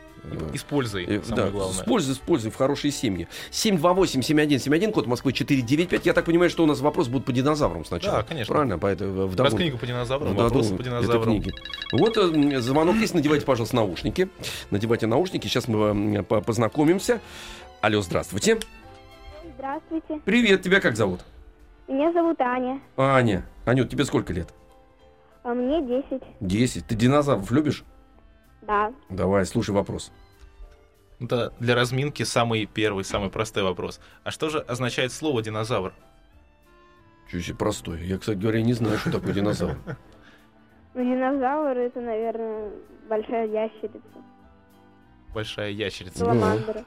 И 0.53 0.57
с 0.57 0.63
пользой, 0.63 1.05
э, 1.05 1.21
самое 1.27 1.51
главное. 1.51 1.83
пользой, 1.83 2.15
с 2.15 2.17
пользой, 2.17 2.51
в 2.51 2.55
хорошие 2.55 2.91
семьи. 2.91 3.27
728-7171, 3.51 4.91
код 4.91 5.07
Москвы 5.07 5.33
495. 5.33 6.02
Я 6.03 6.13
так 6.13 6.25
понимаю, 6.25 6.49
что 6.49 6.63
у 6.63 6.65
нас 6.65 6.79
вопрос 6.81 7.07
будет 7.07 7.25
по 7.25 7.31
динозаврам 7.31 7.85
сначала. 7.85 8.17
Да, 8.17 8.23
конечно. 8.23 8.53
Правильно? 8.53 8.77
Поэтому, 8.77 9.27
в 9.27 9.39
Раз 9.39 9.53
книгу 9.53 9.77
по 9.77 9.85
динозаврам, 9.85 10.35
да, 10.35 10.43
вопросы 10.43 10.71
ну, 10.71 10.77
по 10.77 10.81
это 10.81 10.89
динозаврам. 10.89 11.23
книги. 11.23 11.53
Вот 11.91 12.17
э, 12.17 12.59
звонок 12.61 12.95
есть, 12.97 13.13
надевайте, 13.13 13.45
пожалуйста, 13.45 13.75
наушники. 13.77 14.29
Надевайте 14.71 15.07
наушники, 15.07 15.47
сейчас 15.47 15.67
мы 15.67 16.23
по- 16.23 16.41
познакомимся. 16.41 17.21
Алло, 17.81 18.01
здравствуйте. 18.01 18.59
Здравствуйте. 19.55 20.19
Привет, 20.25 20.61
тебя 20.61 20.79
как 20.79 20.95
зовут? 20.95 21.21
Меня 21.87 22.11
зовут 22.13 22.39
Аня. 22.41 22.79
Аня. 22.97 23.45
Анют, 23.65 23.89
тебе 23.89 24.05
сколько 24.05 24.33
лет? 24.33 24.53
А 25.43 25.53
мне 25.53 25.81
10. 25.81 26.21
Десять. 26.39 26.85
Ты 26.87 26.95
динозавров 26.95 27.51
любишь? 27.51 27.83
Да. 28.61 28.93
Давай, 29.09 29.45
слушай 29.45 29.71
вопрос. 29.71 30.11
Это 31.19 31.53
для 31.59 31.75
разминки 31.75 32.23
самый 32.23 32.65
первый, 32.65 33.03
самый 33.03 33.29
простой 33.29 33.63
вопрос. 33.63 33.99
А 34.23 34.31
что 34.31 34.49
же 34.49 34.59
означает 34.59 35.11
слово 35.11 35.41
динозавр? 35.41 35.93
Чуть 37.31 37.45
себе 37.45 37.55
простой. 37.55 38.05
Я, 38.05 38.17
кстати 38.17 38.37
говоря, 38.37 38.61
не 38.61 38.73
знаю, 38.73 38.97
что 38.97 39.11
такое 39.11 39.33
динозавр. 39.33 39.77
Ну, 40.93 41.03
динозавр 41.03 41.77
это, 41.77 42.01
наверное, 42.01 42.71
большая 43.09 43.47
ящерица. 43.47 43.99
Большая 45.33 45.71
ящерица. 45.71 46.19
Саламандра. 46.19 46.85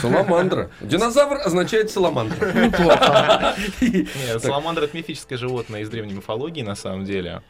Саламандра. 0.00 0.70
Динозавр 0.80 1.36
означает 1.36 1.90
саламандра. 1.90 2.46
Нет, 3.80 4.42
саламандра 4.42 4.84
это 4.84 4.96
мифическое 4.96 5.38
животное 5.38 5.82
из 5.82 5.90
древней 5.90 6.14
мифологии, 6.14 6.62
на 6.62 6.74
самом 6.74 7.04
деле. 7.04 7.42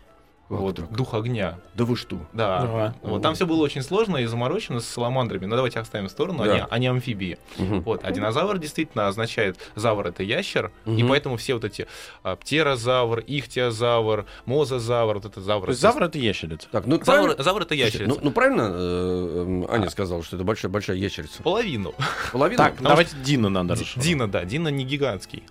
Вот 0.60 0.76
так. 0.76 0.92
дух 0.92 1.14
огня. 1.14 1.58
Да 1.74 1.84
вы 1.84 1.96
что? 1.96 2.18
Да. 2.32 2.58
Ага. 2.58 2.94
Вот, 3.02 3.22
там 3.22 3.34
все 3.34 3.46
было 3.46 3.62
очень 3.62 3.82
сложно 3.82 4.18
и 4.18 4.26
заморочено 4.26 4.80
с 4.80 4.86
саламандрами. 4.86 5.46
Но 5.46 5.56
давайте 5.56 5.80
оставим 5.80 6.08
в 6.08 6.10
сторону, 6.10 6.44
Да. 6.44 6.52
они, 6.52 6.62
они 6.70 6.86
амфибии. 6.88 7.38
Мгм. 7.58 7.80
Вот, 7.82 8.00
а 8.04 8.10
динозавр 8.12 8.58
действительно 8.58 9.08
означает 9.08 9.56
завр 9.74 10.06
это 10.08 10.22
ящер, 10.22 10.70
и 10.86 10.90
Мгм. 10.90 11.08
поэтому 11.08 11.36
все 11.36 11.54
вот 11.54 11.64
эти 11.64 11.86
а, 12.22 12.36
птерозавр, 12.36 13.20
ихтиозавр, 13.26 14.26
мозазавр, 14.46 15.14
вот 15.14 15.24
это 15.24 15.40
завр. 15.40 15.64
То 15.66 15.70
есть 15.70 15.80
завр 15.80 16.02
это 16.04 16.18
ящерица. 16.18 16.68
Так, 16.70 16.86
ну 16.86 16.96
Завр, 17.02 17.04
правильно- 17.04 17.42
завр 17.42 17.62
это 17.62 17.68
Слушайте, 17.74 17.84
ящерица. 17.98 18.14
Ну, 18.20 18.24
ну, 18.24 18.30
правильно 18.32 18.70
э, 18.74 19.64
э, 19.68 19.74
Аня 19.74 19.90
сказала, 19.90 20.22
что 20.22 20.36
это 20.36 20.44
большая, 20.44 20.70
большая 20.70 20.96
ящерица? 20.96 21.42
Половину. 21.42 21.94
Половина? 22.32 22.62
Так, 22.64 22.72
потому 22.72 22.88
давайте 22.90 23.16
Дина 23.24 23.48
надо. 23.48 23.76
Дина, 23.96 24.28
да, 24.30 24.44
Дина 24.44 24.68
не 24.68 24.84
гигантский. 24.84 25.42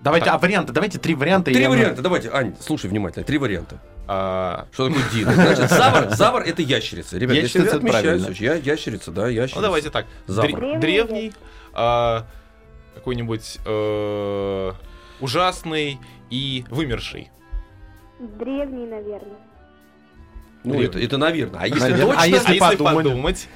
Давайте, 0.00 0.26
Так. 0.26 0.34
а 0.34 0.38
варианты, 0.38 0.72
давайте 0.72 0.98
три 0.98 1.14
варианта. 1.14 1.50
и 1.50 1.54
Три 1.54 1.62
я- 1.64 1.70
варианта, 1.70 2.00
давайте, 2.00 2.30
Ань, 2.30 2.54
слушай 2.60 2.88
внимательно, 2.88 3.24
три 3.24 3.36
варианта. 3.38 3.78
А, 4.08 4.66
Что 4.72 4.88
такое 4.88 5.04
дин? 5.12 5.30
Значит, 5.30 5.68
завар, 5.70 6.10
завар 6.10 6.42
это 6.44 6.62
ящерица. 6.62 7.18
Ребят, 7.18 7.36
Ящерица 7.36 7.76
это 7.76 7.86
правильно. 7.86 8.28
я, 8.38 8.54
ящерица, 8.54 9.10
да, 9.12 9.28
ящерица. 9.28 9.56
ну 9.56 9.62
давайте 9.62 9.90
так. 9.90 10.06
Завр. 10.26 10.48
Дре- 10.48 10.56
Древний 10.58 10.78
Древний, 10.80 11.32
а, 11.74 12.26
какой-нибудь 12.94 13.58
э, 13.66 14.72
ужасный 15.20 16.00
и 16.30 16.64
вымерший. 16.70 17.30
Древний, 18.18 18.86
наверное. 18.86 19.36
Ну, 20.64 20.80
это, 20.82 20.98
это 20.98 21.16
наверное. 21.18 21.60
А 21.60 21.66
если 21.66 21.80
Наверное. 21.80 22.06
точно, 22.06 22.22
А 22.22 22.26
если 22.26 22.48
а 22.48 22.52
если 22.52 22.76
подумать? 22.76 22.96
подумать? 23.04 23.48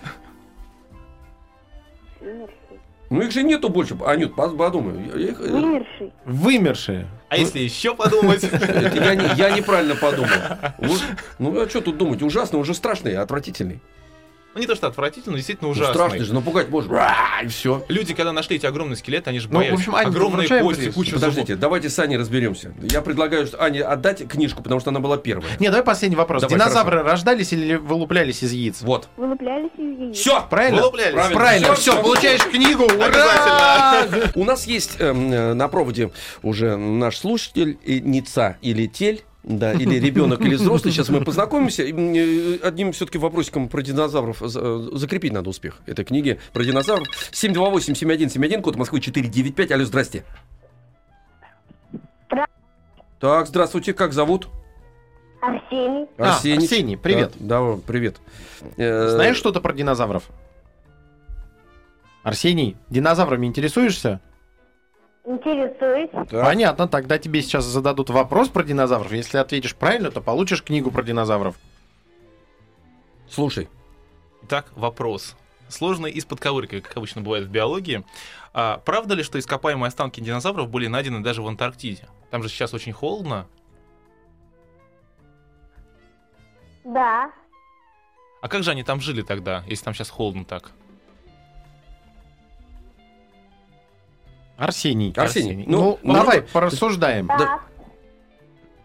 Ну 3.10 3.20
их 3.22 3.30
же 3.32 3.42
нету 3.42 3.68
больше. 3.68 3.96
Анют, 4.06 4.34
подумай. 4.34 5.10
Я- 5.14 5.28
их- 5.30 5.40
э, 5.40 5.50
Вымерший. 5.50 6.12
Вымершие. 6.24 7.06
А 7.28 7.36
если 7.36 7.58
еще 7.60 7.94
подумать? 7.94 8.42
я, 8.52 9.14
не- 9.14 9.36
я 9.38 9.50
неправильно 9.50 9.94
подумал. 9.94 10.30
Ну, 11.38 11.60
а 11.60 11.68
что 11.68 11.80
тут 11.80 11.98
думать? 11.98 12.22
Ужасный, 12.22 12.58
уже 12.60 12.74
страшный, 12.74 13.16
отвратительный. 13.16 13.80
Ну 14.54 14.60
не 14.60 14.66
то, 14.66 14.74
что 14.74 14.86
отвратительно, 14.86 15.32
но 15.32 15.36
действительно 15.38 15.68
Ну, 15.68 15.74
страшный 15.74 16.04
ужасный. 16.04 16.18
же, 16.24 16.34
напугать 16.34 16.68
можно. 16.68 16.94
Ра, 16.94 17.14
И 17.42 17.48
все. 17.48 17.84
Люди, 17.88 18.14
когда 18.14 18.32
нашли 18.32 18.56
эти 18.56 18.66
огромные 18.66 18.96
скелеты, 18.96 19.30
они 19.30 19.40
же 19.40 19.48
Ну, 19.48 19.54
в 19.54 19.58
боялись. 19.58 19.78
общем, 19.78 19.94
Ань, 19.94 20.06
Огромные 20.06 20.38
вручаем 20.40 20.64
кости, 20.64 20.80
приз. 20.82 20.94
куча 20.94 21.12
Подождите, 21.14 21.46
зубов. 21.54 21.60
давайте 21.60 21.90
с 21.90 21.98
Аней 21.98 22.16
разберемся. 22.16 22.72
Я 22.82 23.02
предлагаю 23.02 23.46
что 23.46 23.62
Ане 23.62 23.82
отдать 23.82 24.26
книжку, 24.28 24.62
потому 24.62 24.80
что 24.80 24.90
она 24.90 25.00
была 25.00 25.16
первая. 25.16 25.50
Не, 25.58 25.68
давай 25.68 25.82
последний 25.82 26.16
вопрос. 26.16 26.42
Давай, 26.42 26.56
Динозавры 26.58 27.02
рождались 27.02 27.52
или 27.52 27.74
вылуплялись 27.74 28.42
из 28.42 28.52
яиц? 28.52 28.82
Вот. 28.82 29.08
Вылуплялись 29.16 29.70
из 29.76 29.98
яиц. 30.00 30.16
Все, 30.16 30.46
Правильно? 30.48 30.78
Вылуплялись. 30.80 31.14
Правильно. 31.14 31.34
Правильно, 31.36 31.74
Всё, 31.74 31.92
все, 31.92 32.02
получаешь 32.02 32.44
книгу. 32.44 32.84
Ура! 32.84 34.06
У 34.34 34.44
нас 34.44 34.66
есть 34.66 34.96
эм, 35.00 35.32
э, 35.32 35.54
на 35.54 35.68
проводе 35.68 36.10
уже 36.42 36.76
наш 36.76 37.18
слушатель, 37.18 37.78
и 37.84 38.00
Ница 38.00 38.56
или 38.62 38.86
Тель. 38.86 39.22
Да, 39.44 39.72
или 39.74 39.96
ребенок, 39.98 40.40
или 40.40 40.54
взрослый. 40.54 40.92
Сейчас 40.92 41.10
мы 41.10 41.20
познакомимся. 41.24 41.82
Э, 41.82 42.58
Одним 42.62 42.92
все-таки 42.92 43.18
вопросиком 43.18 43.68
про 43.68 43.82
динозавров 43.82 44.38
за- 44.40 44.60
э, 44.62 44.88
закрепить 44.94 45.32
надо 45.32 45.50
успех 45.50 45.80
этой 45.86 46.04
книги 46.04 46.40
про 46.52 46.64
динозавров. 46.64 47.06
728-7171, 47.32 48.62
код 48.62 48.76
Москвы 48.76 49.00
495. 49.00 49.70
Алло, 49.70 49.84
здрасте. 49.84 50.24
Здра- 52.30 52.46
Так, 53.20 53.46
здравствуйте, 53.46 53.92
как 53.92 54.12
зовут? 54.14 54.48
Арсений. 55.42 56.06
А, 56.16 56.36
Арсений. 56.36 56.64
Арсений, 56.64 56.96
привет. 56.96 57.32
Да, 57.38 57.60
да, 57.60 57.78
привет. 57.86 58.16
Э, 58.78 59.08
Знаешь 59.08 59.36
что-то 59.36 59.60
про 59.60 59.74
динозавров? 59.74 60.24
Арсений, 62.22 62.76
динозаврами 62.88 63.46
интересуешься? 63.46 64.20
Интересуюсь. 65.24 66.10
так. 66.10 66.30
Понятно, 66.30 66.86
тогда 66.86 67.18
тебе 67.18 67.40
сейчас 67.42 67.64
зададут 67.64 68.10
вопрос 68.10 68.48
про 68.48 68.62
динозавров. 68.62 69.12
Если 69.12 69.38
ответишь 69.38 69.74
правильно, 69.74 70.10
то 70.10 70.20
получишь 70.20 70.62
книгу 70.62 70.90
про 70.90 71.02
динозавров. 71.02 71.56
Слушай, 73.28 73.68
Итак, 74.44 74.66
вопрос. 74.76 75.36
Сложный 75.68 76.10
из 76.10 76.26
подковырки, 76.26 76.80
как 76.80 76.94
обычно 76.98 77.22
бывает 77.22 77.46
в 77.46 77.50
биологии. 77.50 78.04
А 78.52 78.76
правда 78.84 79.14
ли, 79.14 79.22
что 79.22 79.38
ископаемые 79.38 79.88
останки 79.88 80.20
динозавров 80.20 80.68
были 80.68 80.86
найдены 80.86 81.20
даже 81.20 81.40
в 81.40 81.48
Антарктиде? 81.48 82.06
Там 82.30 82.42
же 82.42 82.50
сейчас 82.50 82.74
очень 82.74 82.92
холодно. 82.92 83.46
Да. 86.84 87.32
А 88.42 88.48
как 88.48 88.62
же 88.64 88.70
они 88.70 88.84
там 88.84 89.00
жили 89.00 89.22
тогда, 89.22 89.64
если 89.66 89.86
там 89.86 89.94
сейчас 89.94 90.10
холодно 90.10 90.44
так? 90.44 90.72
Арсений. 94.56 95.12
Арсений, 95.16 95.50
Арсений. 95.50 95.64
Ну, 95.66 95.98
ну, 96.02 96.12
давай, 96.14 96.40
ну, 96.40 96.46
порассуждаем. 96.52 97.26
Да. 97.26 97.60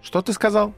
Что 0.01 0.21
ты 0.21 0.33
сказал? 0.33 0.73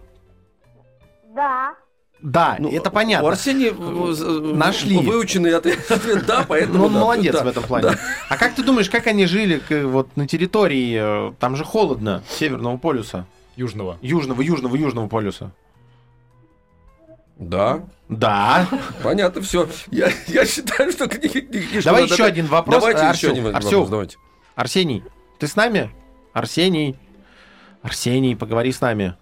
Да. 1.35 1.75
Да, 2.21 2.55
ну, 2.59 2.69
это 2.69 2.89
У 2.89 2.93
понятно. 2.93 3.29
Арсения 3.29 3.71
э, 3.71 3.73
э, 3.73 4.53
Нашли. 4.55 4.97
выученный 4.97 5.55
ответ, 5.55 5.89
ответ 5.89 6.25
да, 6.27 6.45
поэтому 6.47 6.77
Ну, 6.79 6.85
он 6.85 6.93
да, 6.93 6.99
молодец 6.99 7.33
да. 7.33 7.43
в 7.43 7.47
этом 7.47 7.63
плане. 7.63 7.97
А 8.29 8.37
как 8.37 8.53
ты 8.53 8.63
думаешь, 8.63 8.89
как 8.91 9.07
они 9.07 9.25
жили 9.25 9.61
вот 9.85 10.15
на 10.15 10.27
территории, 10.27 11.29
э, 11.29 11.33
там 11.39 11.55
же 11.55 11.63
холодно, 11.63 12.21
Северного 12.29 12.77
полюса, 12.77 13.25
Южного. 13.55 13.97
Южного, 14.01 14.41
Южного, 14.41 14.75
Южного 14.75 15.07
полюса? 15.07 15.51
Да, 17.39 17.85
Да. 18.07 18.67
понятно, 19.01 19.41
все. 19.41 19.67
Я, 19.89 20.09
я 20.27 20.45
считаю, 20.45 20.91
что 20.91 21.07
книги... 21.07 21.81
Давай 21.83 22.03
еще 22.03 22.23
один 22.23 22.45
вопрос. 22.45 22.75
Давайте 22.75 23.05
еще 23.17 23.31
один 23.31 23.45
вопрос, 23.51 23.89
давайте. 23.89 24.17
Арсений, 24.55 25.03
ты 25.39 25.47
с 25.47 25.55
нами? 25.55 25.91
Арсений. 26.33 26.97
Арсений, 27.81 28.35
поговори 28.35 28.71
с 28.71 28.81
нами. 28.81 29.15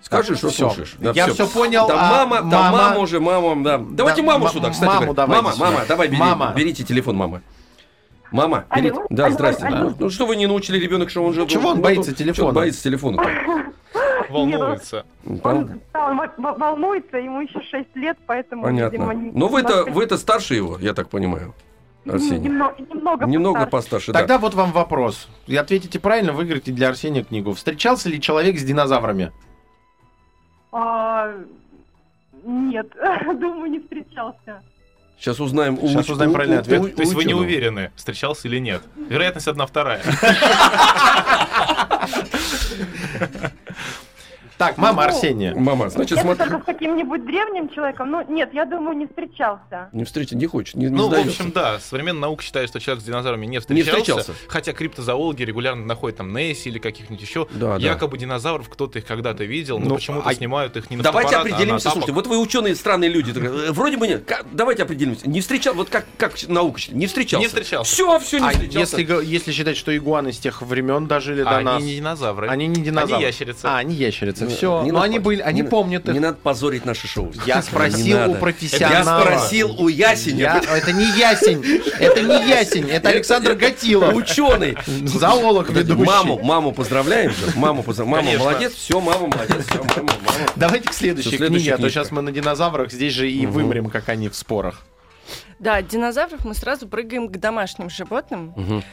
Скажи, 0.00 0.36
что 0.36 0.50
Всё. 0.50 0.68
слушаешь. 0.68 0.96
Да, 0.98 1.12
Я 1.14 1.24
всё. 1.26 1.46
все 1.46 1.46
понял. 1.48 1.86
Там 1.86 1.98
а 1.98 2.10
мама, 2.26 2.50
там 2.50 2.72
мама 2.72 2.98
уже, 3.00 3.20
мама, 3.20 3.62
да. 3.64 3.78
Давайте 3.78 4.20
Да, 4.22 4.26
маму 4.28 4.44
ма- 4.44 4.50
сюда, 4.50 4.70
кстати. 4.70 4.86
маму 4.88 5.00
говоря. 5.00 5.14
давайте 5.14 5.42
мама, 5.42 5.54
сюда. 5.54 5.70
мама, 5.70 5.84
давай, 5.88 6.08
бери, 6.08 6.18
Мама. 6.18 6.52
берите 6.54 6.84
телефон, 6.84 7.16
мама. 7.16 7.40
Мама, 8.30 8.64
берите. 8.74 8.96
Алло, 8.96 9.06
Да, 9.08 9.24
алло, 9.26 9.34
здрасте. 9.34 9.64
алло. 9.66 9.78
Ну, 9.90 9.96
Ну 9.98 10.10
что 10.10 10.26
вы 10.26 10.36
не 10.36 10.46
научили 10.46 10.78
ребенок, 10.78 11.08
что 11.08 11.24
он 11.24 11.32
же... 11.32 11.46
Чего 11.46 11.70
он 11.70 11.76
ну, 11.78 11.82
боится 11.82 12.10
ну, 12.10 12.16
телефона? 12.16 12.34
чего 12.36 12.48
он 12.48 12.54
боится 12.54 12.82
телефона 12.82 13.22
Волнуется. 14.28 15.06
Понятно. 15.42 15.78
Да, 15.92 16.06
он 16.08 16.16
во- 16.38 16.54
волнуется, 16.54 17.16
ему 17.18 17.40
еще 17.40 17.60
6 17.62 17.94
лет, 17.94 18.18
поэтому, 18.26 18.62
Понятно. 18.64 18.92
видимо, 18.96 19.14
Но 19.38 19.48
вы-то, 19.48 19.68
немножко- 19.70 19.90
вы-то 19.92 20.18
старше 20.18 20.54
его, 20.54 20.78
я 20.80 20.92
так 20.92 21.08
понимаю, 21.08 21.54
Арсений. 22.06 22.38
Немного, 22.48 22.74
немного, 22.82 23.26
Немного 23.26 23.54
постарше. 23.66 23.70
постарше, 23.70 24.12
да. 24.12 24.18
Тогда 24.20 24.38
вот 24.38 24.54
вам 24.54 24.72
вопрос. 24.72 25.28
И 25.46 25.56
ответите 25.56 25.98
правильно, 25.98 26.32
выиграете 26.32 26.70
для 26.72 26.88
Арсения 26.88 27.24
книгу. 27.24 27.54
Встречался 27.54 28.08
ли 28.08 28.20
человек 28.20 28.58
с 28.58 28.62
динозаврами? 28.62 29.32
А, 30.72 31.32
нет, 32.44 32.88
думаю, 33.40 33.70
не 33.70 33.80
встречался. 33.80 34.62
Сейчас 35.18 35.40
узнаем 35.40 35.78
у 35.80 35.88
Сейчас 35.88 36.08
узнаем 36.10 36.32
у- 36.32 36.34
правильный 36.34 36.56
у- 36.58 36.60
ответ. 36.60 36.80
у- 36.82 36.88
То 36.88 37.00
есть 37.02 37.14
вы 37.14 37.24
не 37.24 37.34
уверены, 37.34 37.90
встречался 37.96 38.48
или 38.48 38.58
нет. 38.58 38.82
Вероятность 38.96 39.48
одна 39.48 39.64
вторая. 39.66 40.02
Так, 44.58 44.78
мама 44.78 45.02
Ну, 45.02 45.08
Арсения. 45.08 45.54
Мама, 45.54 45.88
значит, 45.90 46.12
Это 46.12 46.22
смотри. 46.22 46.44
только 46.48 46.62
с 46.62 46.66
каким-нибудь 46.66 47.26
древним 47.26 47.68
человеком? 47.70 48.10
Ну, 48.10 48.24
нет, 48.32 48.50
я 48.54 48.64
думаю, 48.64 48.96
не 48.96 49.06
встречался. 49.06 49.88
Не 49.92 50.04
встретить 50.04 50.38
не 50.38 50.46
хочет, 50.46 50.76
не, 50.76 50.84
не 50.86 50.90
Ну, 50.90 51.04
в 51.06 51.08
сдается. 51.08 51.30
общем, 51.42 51.52
да, 51.52 51.78
современная 51.80 52.22
наука 52.22 52.42
считает, 52.44 52.68
что 52.68 52.78
человек 52.80 53.02
с 53.02 53.06
динозаврами 53.06 53.46
не 53.46 53.52
Не 53.52 53.58
встречался. 53.58 53.96
встречался. 54.00 54.32
Хотя 54.46 54.72
криптозоологи 54.72 55.42
регулярно 55.42 55.84
находят 55.84 56.18
там 56.18 56.32
Несси 56.32 56.68
или 56.68 56.78
каких-нибудь 56.78 57.20
еще. 57.22 57.48
Да, 57.52 57.78
да. 57.78 57.84
Якобы 57.84 58.16
динозавров 58.16 58.68
кто-то 58.68 58.98
их 59.00 59.06
когда-то 59.06 59.44
видел, 59.44 59.78
но 59.80 59.88
Ну, 59.90 59.94
почему-то 59.96 60.28
а- 60.28 60.34
снимают 60.34 60.76
их 60.76 60.88
не 60.90 60.96
на 60.98 61.02
Давайте 61.02 61.34
а 61.34 61.38
на 61.38 61.40
определимся, 61.42 61.84
тапок. 61.84 61.92
слушайте, 61.92 62.12
вот 62.12 62.26
вы 62.28 62.38
ученые 62.38 62.74
странные 62.76 63.10
люди, 63.10 63.32
э, 63.36 63.72
вроде 63.72 63.96
бы 63.96 64.06
нет, 64.06 64.22
давайте 64.52 64.84
определимся, 64.84 65.28
не 65.28 65.40
встречал, 65.40 65.74
вот 65.74 65.88
как, 65.90 66.06
как 66.16 66.34
наука 66.48 66.78
считает, 66.78 66.98
не 66.98 67.06
встречался. 67.06 67.42
Не 67.42 67.48
встречался. 67.48 67.92
Все, 67.92 68.18
все 68.20 68.38
не 68.38 68.46
А 68.46 68.50
встречался. 68.50 68.98
если, 69.00 69.24
если 69.24 69.52
считать, 69.52 69.76
что 69.76 69.96
игуаны 69.96 70.32
с 70.32 70.38
тех 70.38 70.62
времен 70.62 71.06
дожили 71.06 71.42
до 71.42 71.58
А 71.58 71.60
нас, 71.60 71.76
они 71.78 71.86
не 71.92 71.96
динозавры. 71.96 72.48
они 72.48 72.66
не 72.68 72.82
динозавры. 72.82 73.16
Они 73.16 73.24
ящерицы. 73.24 73.64
А, 73.66 73.78
они 73.78 73.94
ящерицы. 73.94 74.43
Не- 74.44 74.54
Все. 74.54 74.82
не 74.82 74.90
Но 74.90 74.94
надо 74.98 75.04
они 75.06 75.18
были, 75.18 75.40
они 75.40 75.62
не- 75.62 75.68
помнят 75.68 76.06
их. 76.08 76.14
Не 76.14 76.20
надо 76.20 76.36
позорить 76.42 76.84
наше 76.84 77.06
шоу. 77.08 77.32
Я 77.46 77.62
спросил 77.62 78.30
у 78.30 78.34
профессионала. 78.36 79.20
Я 79.20 79.24
спросил 79.24 79.74
у 79.80 79.88
Ясеня. 79.88 80.38
Я- 80.64 80.76
Это 80.78 80.92
не 80.92 81.04
ясень. 81.18 81.64
Это 81.98 82.20
не 82.22 82.48
ясень. 82.48 82.88
Это 82.88 83.08
Александр 83.10 83.54
Гатилов. 83.54 84.14
Ученый. 84.14 84.76
Зоолог 84.86 85.70
ведущий. 85.70 86.04
Маму, 86.04 86.40
маму 86.42 86.72
поздравляем 86.72 87.30
же. 87.30 87.46
Маму 87.56 87.82
поздравляем. 87.82 88.24
Мама 88.26 88.38
молодец, 88.38 88.72
все, 88.74 89.00
мама 89.00 89.26
молодец, 89.26 89.64
все, 89.68 89.78
мама, 89.78 89.94
мама. 90.24 90.38
Давайте 90.56 90.88
к 90.88 90.92
следующей 90.92 91.36
книге, 91.38 91.74
а 91.74 91.78
то 91.78 91.88
сейчас 91.88 92.10
мы 92.10 92.22
на 92.22 92.32
динозаврах 92.32 92.92
здесь 92.92 93.12
же 93.12 93.30
и 93.30 93.46
вымрем, 93.46 93.90
как 93.90 94.08
они 94.08 94.28
в 94.28 94.34
спорах. 94.36 94.82
Да, 95.58 95.76
от 95.76 95.88
динозавров 95.88 96.44
мы 96.44 96.54
сразу 96.54 96.86
прыгаем 96.88 97.28
к 97.28 97.36
домашним 97.38 97.88
животным, 97.88 98.52
Мгм. 98.56 98.84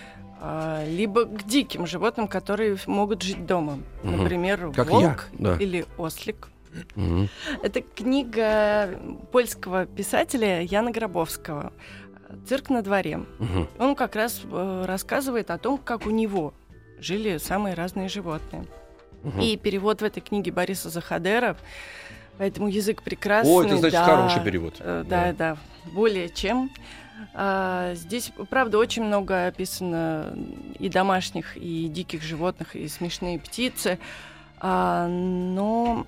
А, 0.43 0.83
либо 0.87 1.25
к 1.25 1.43
диким 1.45 1.85
животным, 1.85 2.27
которые 2.27 2.75
могут 2.87 3.21
жить 3.21 3.45
дома. 3.45 3.77
Мгм. 4.03 4.17
Например, 4.23 4.71
Как 4.75 4.89
волк 4.89 5.29
я, 5.33 5.55
да. 5.55 5.55
или 5.57 5.85
ослик. 5.97 6.49
Мгм. 6.95 7.29
Это 7.61 7.81
книга 7.81 8.89
польского 9.31 9.85
писателя 9.85 10.61
Яна 10.61 10.89
Гробовского 10.91 11.71
«Цирк 12.47 12.69
на 12.69 12.81
дворе». 12.81 13.17
Мгм. 13.39 13.67
Он 13.77 13.95
как 13.95 14.15
раз 14.15 14.41
э, 14.51 14.83
рассказывает 14.87 15.51
о 15.51 15.57
том, 15.59 15.77
как 15.77 16.07
у 16.07 16.09
него 16.09 16.53
жили 16.99 17.37
самые 17.37 17.75
разные 17.75 18.07
животные. 18.09 18.65
Мгм. 19.23 19.39
И 19.41 19.57
перевод 19.57 20.01
в 20.01 20.03
этой 20.05 20.21
книге 20.21 20.51
Бориса 20.51 20.89
Захадера, 20.89 21.55
поэтому 22.39 22.67
язык 22.67 23.03
прекрасный. 23.03 23.51
О, 23.53 23.63
это 23.63 23.77
значит 23.77 23.99
да, 23.99 24.05
хороший 24.05 24.43
перевод. 24.43 24.75
э, 24.79 25.03
Да, 25.07 25.33
да, 25.33 25.57
более 25.93 26.29
чем. 26.29 26.71
А, 27.33 27.93
здесь, 27.95 28.31
правда, 28.49 28.77
очень 28.77 29.03
много 29.03 29.47
описано 29.47 30.33
и 30.79 30.89
домашних, 30.89 31.57
и 31.57 31.87
диких 31.87 32.21
животных, 32.21 32.75
и 32.75 32.87
смешные 32.87 33.39
птицы. 33.39 33.99
А, 34.59 35.07
но 35.07 36.05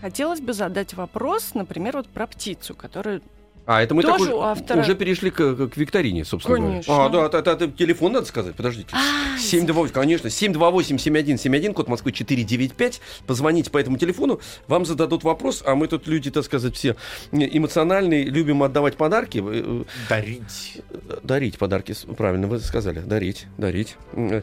хотелось 0.00 0.40
бы 0.40 0.52
задать 0.52 0.94
вопрос, 0.94 1.54
например, 1.54 1.96
вот 1.96 2.08
про 2.08 2.26
птицу, 2.26 2.74
которая 2.74 3.20
А, 3.68 3.82
это 3.82 3.94
мы 3.94 4.00
так 4.00 4.12
Тоже 4.12 4.30
уже, 4.30 4.34
у 4.34 4.40
автора. 4.40 4.80
уже 4.80 4.94
перешли 4.94 5.30
к, 5.30 5.68
к 5.68 5.76
викторине, 5.76 6.24
собственно 6.24 6.56
Конечно. 6.56 6.94
говоря. 6.94 7.26
А, 7.26 7.28
да, 7.30 7.38
это, 7.38 7.50
это 7.50 7.68
телефон 7.70 8.12
надо 8.12 8.24
сказать, 8.24 8.54
подождите. 8.54 8.88
А, 8.92 9.38
728, 9.38 9.92
конечно, 9.92 10.28
728-7171, 10.28 11.74
код 11.74 11.86
Москвы 11.88 12.12
495. 12.12 13.02
Позвоните 13.26 13.70
по 13.70 13.76
этому 13.76 13.98
телефону, 13.98 14.40
вам 14.68 14.86
зададут 14.86 15.22
вопрос, 15.22 15.62
а 15.66 15.74
мы 15.74 15.86
тут 15.86 16.06
люди, 16.06 16.30
так 16.30 16.44
сказать, 16.44 16.74
все 16.76 16.96
эмоциональные, 17.30 18.24
любим 18.24 18.62
отдавать 18.62 18.96
подарки. 18.96 19.44
Э, 19.46 19.84
Дарить. 20.08 20.80
Дарить 21.22 21.58
подарки, 21.58 21.94
правильно 22.16 22.46
вы 22.46 22.60
сказали. 22.60 23.00
Дарить, 23.00 23.48
дарить. 23.58 23.96
М, 24.14 24.32
э, 24.32 24.42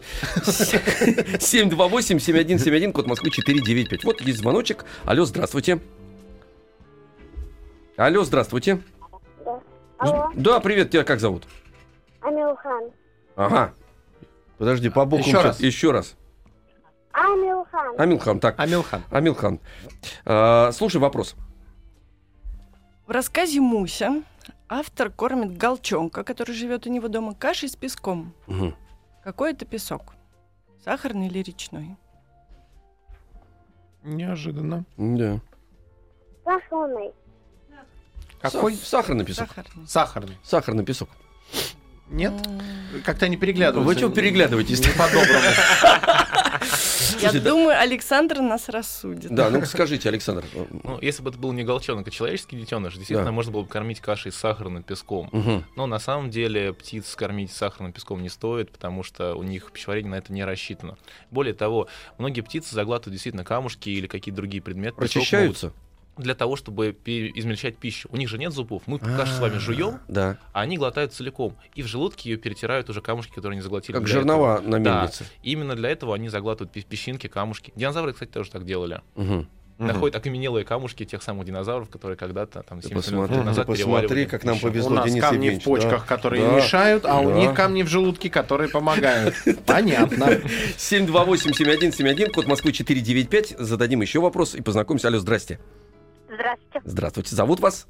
728-7171, 1.40 2.92
код 2.92 3.08
Москвы 3.08 3.32
495. 3.32 4.04
Вот 4.04 4.22
есть 4.22 4.38
звоночек. 4.38 4.86
Алло, 5.04 5.26
здравствуйте. 5.26 5.80
Алло, 7.98 8.24
здравствуйте. 8.24 8.82
Да. 10.00 10.06
Алло, 10.06 10.32
Да, 10.36 10.60
привет, 10.60 10.92
тебя 10.92 11.04
как 11.04 11.20
зовут? 11.20 11.48
Амилхан. 12.22 12.92
Ага. 13.36 13.74
Подожди, 14.58 14.90
по 14.90 15.06
бокам. 15.06 15.26
Еще 15.26 15.42
раз. 15.42 15.60
Еще 15.60 15.92
раз. 15.92 16.16
Амилхан. 17.12 18.00
Амилхан, 18.00 18.40
так. 18.40 18.60
Амилхан. 18.60 19.04
Амилхан. 19.10 19.60
А, 20.26 20.72
слушай, 20.72 20.98
вопрос. 20.98 21.36
В 23.08 23.12
рассказе 23.12 23.62
Муся 23.62 24.24
автор 24.68 25.12
кормит 25.12 25.58
галчонка, 25.58 26.24
который 26.24 26.54
живет 26.54 26.88
у 26.88 26.90
него 26.90 27.08
дома, 27.08 27.36
кашей 27.36 27.70
с 27.70 27.76
песком. 27.76 28.34
Мгм. 28.48 28.76
Какой 29.24 29.52
это 29.52 29.66
песок? 29.66 30.14
Сахарный 30.84 31.28
или 31.28 31.40
речной? 31.40 31.96
Неожиданно. 34.04 34.86
Да. 34.98 35.40
Сахарный. 36.44 37.12
Какой? 38.54 38.74
Са- 38.74 38.86
сахарный 38.86 39.26
песок. 39.26 39.48
Сахарный. 39.50 39.88
Сахарный. 39.88 40.38
Сахарный 40.44 40.84
песок. 40.86 41.10
Нет? 42.10 42.34
Как-то 43.04 43.26
они 43.26 43.36
переглядываются. 43.38 43.94
Вы 43.94 44.00
чего 44.00 44.10
переглядываетесь? 44.12 44.80
Не 44.80 44.90
по-доброму. 44.94 45.40
Я 47.22 47.32
да- 47.32 47.40
думаю, 47.40 47.80
Александр 47.80 48.42
нас 48.42 48.70
рассудит. 48.70 49.34
Да, 49.34 49.50
ну 49.50 49.66
скажите, 49.66 50.10
Александр. 50.10 50.44
Ну, 50.84 51.00
если 51.02 51.22
бы 51.24 51.30
это 51.30 51.40
был 51.40 51.52
не 51.54 51.64
голчонок, 51.64 52.08
а 52.08 52.12
человеческий 52.12 52.58
детеныш, 52.58 52.94
действительно 52.96 53.26
Да. 53.26 53.32
можно 53.32 53.52
было 53.52 53.62
бы 53.64 53.68
кормить 53.68 54.02
кашей 54.02 54.32
с 54.32 54.36
сахарным 54.36 54.84
песком. 54.84 55.64
Но 55.76 55.88
на 55.88 56.00
самом 56.00 56.30
деле 56.30 56.74
птиц 56.74 57.16
кормить 57.16 57.52
сахарным 57.52 57.92
песком 57.94 58.22
не 58.22 58.30
стоит, 58.30 58.72
потому 58.72 59.04
что 59.04 59.36
у 59.36 59.44
них 59.44 59.72
пищеварение 59.72 60.12
на 60.12 60.16
это 60.16 60.32
не 60.34 60.44
рассчитано. 60.44 60.98
Более 61.32 61.54
того, 61.54 61.88
многие 62.18 62.42
птицы 62.42 62.74
заглатывают 62.76 63.14
действительно 63.14 63.44
камушки 63.44 63.90
или 63.90 64.08
какие-то 64.08 64.38
другие 64.38 64.62
предметы. 64.62 64.96
Прочищаются? 64.98 65.68
могут 65.68 65.80
Для 66.18 66.34
того, 66.36 66.56
чтобы 66.56 66.96
измельчать 67.06 67.78
пищу. 67.78 68.08
У 68.12 68.18
них 68.18 68.30
же 68.30 68.38
нет 68.38 68.54
зубов. 68.54 68.84
Мы 68.86 69.00
кашу 69.00 69.34
с 69.34 69.40
вами 69.40 69.58
жуем, 69.58 70.00
Да. 70.08 70.38
а 70.54 70.62
они 70.62 70.78
глотают 70.78 71.14
целиком. 71.14 71.58
И 71.76 71.84
в 71.84 71.88
желудке 71.88 72.30
ее 72.30 72.38
перетирают 72.38 72.90
уже 72.90 73.02
камушки, 73.02 73.32
которые 73.34 73.54
они 73.58 73.62
заглотили. 73.62 73.96
Как 73.98 74.08
жернова 74.08 74.62
на 74.64 74.80
Да. 74.80 75.02
мельнице. 75.02 75.24
этого. 75.24 75.30
Именно 75.44 75.76
для 75.76 75.90
этого 75.90 76.16
они 76.16 76.30
заглатывают 76.30 76.72
песчинки, 76.88 77.28
камушки. 77.28 77.74
Динозавры, 77.76 78.14
кстати, 78.14 78.30
тоже 78.30 78.50
так 78.52 78.66
делали. 78.66 79.02
Мгм. 79.16 79.48
Находят 79.78 80.16
окаменелые 80.16 80.64
камушки 80.64 81.04
тех 81.04 81.22
самых 81.22 81.46
динозавров, 81.46 81.90
которые 81.90 82.16
когда-то 82.16 82.64
там 82.64 82.80
Ты 82.80 82.88
70 82.88 83.12
миллионов 83.12 83.28
посмотри, 83.30 83.36
лет 83.36 83.44
ты 83.44 83.50
назад 83.50 83.68
посмотри, 83.68 84.26
как 84.26 84.44
нам 84.46 84.60
повезло, 84.60 84.92
У 84.92 84.94
нас 84.94 85.06
Денис 85.06 85.22
камни 85.22 85.38
в 85.38 85.42
Евгеньевич, 85.42 85.64
почках, 85.66 85.92
да. 86.08 86.16
которые 86.16 86.48
Да. 86.48 86.56
мешают, 86.56 87.06
а 87.06 87.20
у 87.20 87.28
Да. 87.30 87.36
них 87.40 87.54
камни 87.54 87.84
в 87.84 87.90
желудке, 87.90 88.30
которые 88.30 88.70
помогают. 88.70 89.36
Понятно. 89.66 90.40
728-7171, 90.78 92.32
код 92.32 92.48
Москвы 92.48 92.72
495. 92.72 93.56
Зададим 93.60 94.02
еще 94.02 94.22
вопрос 94.22 94.56
и 94.56 94.62
познакомимся. 94.62 95.10
Алло, 95.10 95.20
здрасте. 95.20 95.60
Здравствуйте, 96.36 96.82
Здравствуйте. 96.84 97.36
Зовут 97.36 97.60
вас? 97.60 97.88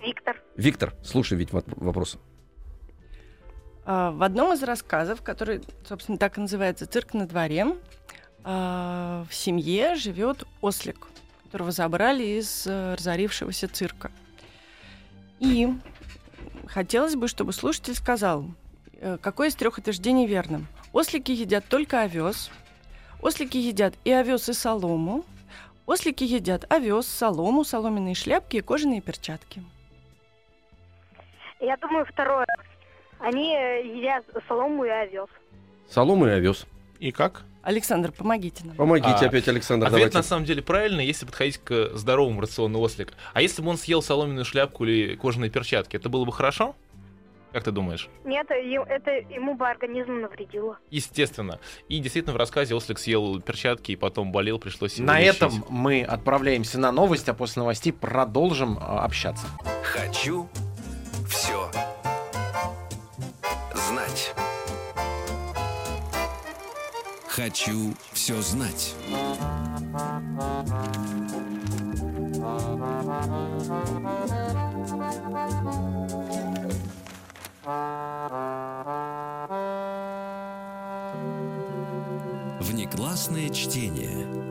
Виктор. 0.00 0.40
Виктор. 0.56 0.94
Слушай, 1.02 1.38
ведь 1.38 1.50
вопрос. 1.52 2.18
А, 3.84 4.12
В 4.12 4.22
одном 4.22 4.52
из 4.52 4.62
рассказов, 4.62 5.22
который, 5.22 5.62
собственно, 5.86 6.18
так 6.18 6.38
и 6.38 6.40
называется 6.40 6.86
«Цирк 6.86 7.14
на 7.14 7.26
дворе», 7.26 7.66
а, 8.44 9.24
в 9.28 9.34
семье 9.34 9.96
живет 9.96 10.44
ослик, 10.60 11.08
которого 11.44 11.72
забрали 11.72 12.22
из 12.22 12.66
э, 12.66 12.94
разорившегося 12.94 13.68
цирка. 13.68 14.10
И 15.40 15.68
хотелось 16.66 17.16
бы, 17.16 17.26
чтобы 17.26 17.52
слушатель 17.52 17.94
сказал, 17.94 18.46
э, 19.00 19.18
какое 19.20 19.48
из 19.48 19.54
трех 19.54 19.78
утверждений 19.78 20.26
верно. 20.26 20.66
Ослики 20.92 21.32
едят 21.32 21.64
только 21.66 22.02
овес, 22.02 22.50
ослики 23.22 23.56
едят 23.56 23.94
и 24.04 24.12
овес, 24.12 24.48
и 24.48 24.52
солому, 24.52 25.24
ослики 25.86 26.24
едят 26.24 26.64
овес, 26.72 27.06
солому, 27.06 27.64
соломенные 27.64 28.14
шляпки 28.14 28.56
и 28.56 28.60
кожаные 28.60 29.00
перчатки. 29.00 29.62
Я 31.60 31.76
думаю, 31.76 32.04
второе. 32.06 32.46
Они 33.18 33.54
э, 33.56 33.86
едят 33.86 34.24
солому 34.48 34.84
и 34.84 34.88
овес. 34.88 35.28
Солома 35.88 36.28
и 36.28 36.32
овес. 36.32 36.66
И 36.98 37.10
как? 37.10 37.42
Александр, 37.62 38.12
помогите 38.12 38.64
нам. 38.66 38.76
Помогите 38.76 39.24
А, 39.24 39.26
опять, 39.26 39.48
Александр, 39.48 39.86
Ответ 39.86 39.98
давайте. 40.00 40.18
на 40.18 40.22
самом 40.22 40.44
деле 40.44 40.60
правильный, 40.62 41.06
если 41.06 41.24
подходить 41.24 41.58
к 41.58 41.90
здоровому 41.94 42.42
рациону 42.42 42.78
ослика. 42.80 43.14
А 43.32 43.40
если 43.40 43.62
бы 43.62 43.70
он 43.70 43.78
съел 43.78 44.02
соломенную 44.02 44.44
шляпку 44.44 44.84
или 44.84 45.16
кожаные 45.16 45.50
перчатки, 45.50 45.96
это 45.96 46.10
было 46.10 46.26
бы 46.26 46.32
хорошо? 46.32 46.76
Как 47.54 47.62
ты 47.62 47.70
думаешь? 47.70 48.08
Нет, 48.24 48.50
е- 48.50 48.84
это 48.84 49.12
ему 49.12 49.54
бы 49.54 49.68
организм 49.70 50.20
навредило. 50.20 50.76
Естественно. 50.90 51.60
И 51.88 52.00
действительно 52.00 52.34
в 52.34 52.36
рассказе 52.36 52.74
ослик 52.74 52.98
съел 52.98 53.40
перчатки 53.40 53.92
и 53.92 53.96
потом 53.96 54.32
болел, 54.32 54.58
пришлось 54.58 54.96
его 54.96 55.06
На 55.06 55.20
лечить. 55.20 55.36
этом 55.36 55.64
мы 55.68 56.02
отправляемся 56.02 56.80
на 56.80 56.90
новость, 56.90 57.28
а 57.28 57.34
после 57.34 57.60
новостей 57.62 57.92
продолжим 57.92 58.76
а, 58.80 59.04
общаться. 59.04 59.46
Хочу 59.84 60.48
все 61.28 61.70
знать. 63.72 64.34
Хочу 67.28 67.94
все 68.12 68.34
знать. 68.42 68.96
Внеклассное 82.60 83.48
чтение. 83.48 84.43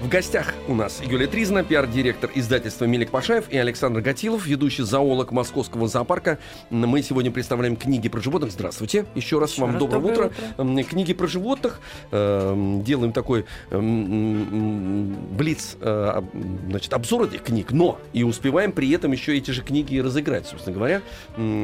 В 0.00 0.08
гостях 0.08 0.54
у 0.68 0.74
нас 0.76 1.02
Юлия 1.02 1.26
Тризна, 1.26 1.64
пиар-директор 1.64 2.30
издательства 2.32 2.84
Мелик 2.84 3.10
Пашаев 3.10 3.50
и 3.50 3.58
Александр 3.58 4.00
Гатилов, 4.00 4.46
ведущий 4.46 4.84
зоолог 4.84 5.32
Московского 5.32 5.88
зоопарка. 5.88 6.38
Мы 6.70 7.02
сегодня 7.02 7.32
представляем 7.32 7.74
книги 7.74 8.08
про 8.08 8.20
животных. 8.20 8.52
Здравствуйте. 8.52 9.06
Еще 9.16 9.40
раз 9.40 9.50
Еще 9.52 9.62
вам 9.62 9.72
раз 9.72 9.80
доброе, 9.80 10.00
доброе 10.00 10.28
утро. 10.28 10.62
утро. 10.62 10.82
Книги 10.84 11.14
про 11.14 11.26
животных. 11.26 11.80
Эм, 12.12 12.84
Делаем 12.84 13.12
такой 13.12 13.44
эм, 13.72 15.16
блиц 15.36 15.76
э, 15.80 16.22
значит, 16.68 16.92
обзор 16.92 17.24
этих 17.24 17.42
книг, 17.42 17.72
но 17.72 17.98
и 18.12 18.22
успеваем 18.22 18.70
при 18.70 18.88
этом 18.92 19.10
еще 19.10 19.36
эти 19.36 19.50
же 19.50 19.62
книги 19.62 19.98
разыграть, 19.98 20.46
собственно 20.46 20.76
говоря. 20.76 21.02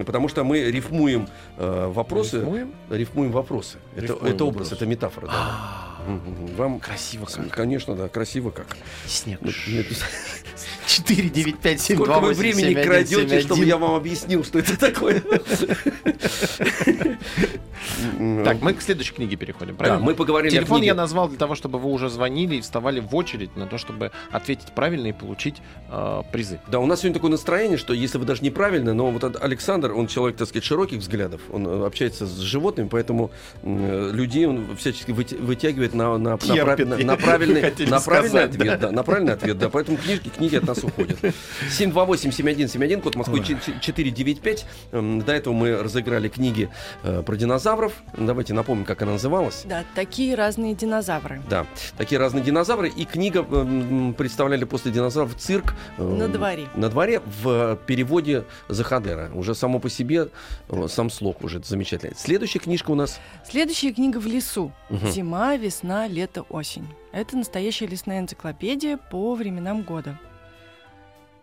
Потому 0.05 0.27
что 0.27 0.42
мы 0.42 0.73
рифмуем 0.73 1.29
э, 1.57 1.87
вопросы. 1.87 2.38
Рифмуем? 2.38 2.75
Рифмуем 2.90 3.31
вопросы. 3.31 3.79
Это, 3.94 4.07
Рифмуем 4.14 4.35
это 4.35 4.44
образ, 4.44 4.70
вопросы. 4.70 4.75
это 4.75 4.87
метафора. 4.87 5.27
да. 5.29 5.93
А. 6.07 6.21
Вам 6.57 6.81
Красиво 6.81 7.27
как. 7.27 7.49
Конечно, 7.51 7.95
да, 7.95 8.09
красиво 8.09 8.51
как. 8.51 8.67
Снег. 9.07 9.38
Ну, 9.43 9.51
нет, 9.69 9.87
4, 10.87 11.29
9, 11.29 11.59
5, 11.59 11.81
7, 11.81 11.97
Сколько 11.97 12.12
2, 12.12 12.21
вы 12.21 12.29
8, 12.29 12.38
времени 12.40 12.61
7, 12.69 12.79
1, 12.79 12.85
крадете, 12.85 13.29
7, 13.29 13.40
чтобы 13.40 13.64
я 13.64 13.77
вам 13.79 13.95
объяснил, 13.95 14.45
что 14.45 14.59
это 14.59 14.79
такое? 14.79 15.23
Так, 18.45 18.61
мы 18.62 18.73
к 18.73 18.83
следующей 18.83 19.12
книге 19.12 19.37
переходим, 19.37 19.73
Да, 19.75 19.79
правильно? 19.85 20.05
мы 20.05 20.14
поговорили 20.14 20.51
Телефон 20.51 20.83
я 20.83 20.95
назвал 20.95 21.29
для 21.29 21.37
того, 21.38 21.55
чтобы 21.55 21.79
вы 21.79 21.90
уже 21.90 22.09
звонили 22.09 22.57
и 22.57 22.61
вставали 22.61 23.01
в 23.01 23.14
очередь 23.14 23.55
на 23.57 23.67
то, 23.67 23.79
чтобы 23.79 24.11
ответить 24.31 24.73
правильно 24.75 25.09
и 25.09 25.12
получить 25.12 25.57
э, 25.90 26.23
призы. 26.33 26.61
Да, 26.69 26.81
у 26.81 26.87
нас 26.87 27.01
сегодня 27.01 27.14
такое 27.14 27.31
настроение, 27.31 27.77
что 27.77 27.93
если 27.93 28.19
вы 28.19 28.25
даже 28.25 28.43
неправильно, 28.43 28.95
но 28.95 29.11
вот 29.11 29.23
от- 29.25 29.43
Александр, 29.43 29.93
он 29.93 30.07
человек, 30.07 30.37
так 30.38 30.49
сказать, 30.49 30.64
широких 30.64 31.01
взглядов, 31.01 31.40
он 31.53 31.67
э, 31.67 31.87
общается 31.87 32.27
с 32.27 32.38
животными, 32.38 32.88
поэтому 32.88 33.31
м, 33.62 34.12
людей 34.14 34.47
он 34.47 34.77
всячески 34.77 35.11
вытягивает 35.12 35.93
на, 35.94 36.18
на, 36.18 36.30
на 36.30 36.38
Терпит, 36.38 36.88
на- 36.88 36.96
на 36.98 37.16
вы 37.16 37.22
правильный, 37.22 37.62
на 37.87 38.00
правильный 38.00 38.28
сказать, 38.30 38.50
ответ, 38.54 38.66
да. 38.80 38.87
да, 38.88 38.92
на 38.92 39.02
правильный 39.02 39.33
ответ, 39.35 39.59
да. 39.59 39.68
Поэтому 39.70 39.96
книжки, 39.96 40.28
книги 40.28 40.57
это 40.57 40.66
нас 40.66 40.83
уходит. 40.85 41.18
728-7171, 41.78 43.00
код 43.00 43.16
Москвы 43.16 43.40
495. 43.40 44.66
Эм, 44.92 45.22
До 45.22 45.33
этого 45.33 45.54
мы 45.54 45.76
разыграли 45.83 46.28
книги 46.28 46.68
э, 47.02 47.22
про 47.24 47.37
динозавров. 47.37 47.92
Давайте 48.16 48.54
напомним, 48.54 48.85
как 48.85 49.02
она 49.02 49.12
называлась. 49.12 49.62
Да, 49.64 49.85
такие 49.94 50.35
разные 50.35 50.74
динозавры. 50.74 51.42
Да, 51.48 51.66
такие 51.96 52.18
разные 52.18 52.42
динозавры. 52.44 52.88
И 52.88 53.04
книга 53.04 53.40
эм, 53.40 54.14
представляли 54.14 54.64
после 54.64 54.92
динозавров 54.92 55.37
цирк. 55.37 55.74
эм, 55.98 56.18
На 56.18 56.28
дворе. 56.28 56.68
На 56.74 56.88
дворе 56.88 57.20
в 57.42 57.78
переводе 57.87 58.44
Захадера. 58.68 59.30
Уже 59.35 59.54
само 59.54 59.78
по 59.78 59.88
себе, 59.90 60.28
э, 60.68 60.87
сам 60.88 61.11
слог 61.11 61.42
уже 61.44 61.62
замечательный. 61.64 62.14
Следующая 62.16 62.59
книжка 62.59 62.90
у 62.90 62.94
нас. 62.94 63.20
Следующая 63.48 63.92
книга 63.92 64.18
в 64.18 64.26
лесу. 64.26 64.72
Мгм. 64.90 65.11
Зима, 65.11 65.57
весна, 65.57 65.84
лето, 66.07 66.42
осень. 66.49 66.87
Это 67.12 67.37
настоящая 67.37 67.87
лесная 67.87 68.20
энциклопедия 68.20 68.97
по 68.97 69.35
временам 69.35 69.83
года. 69.83 70.18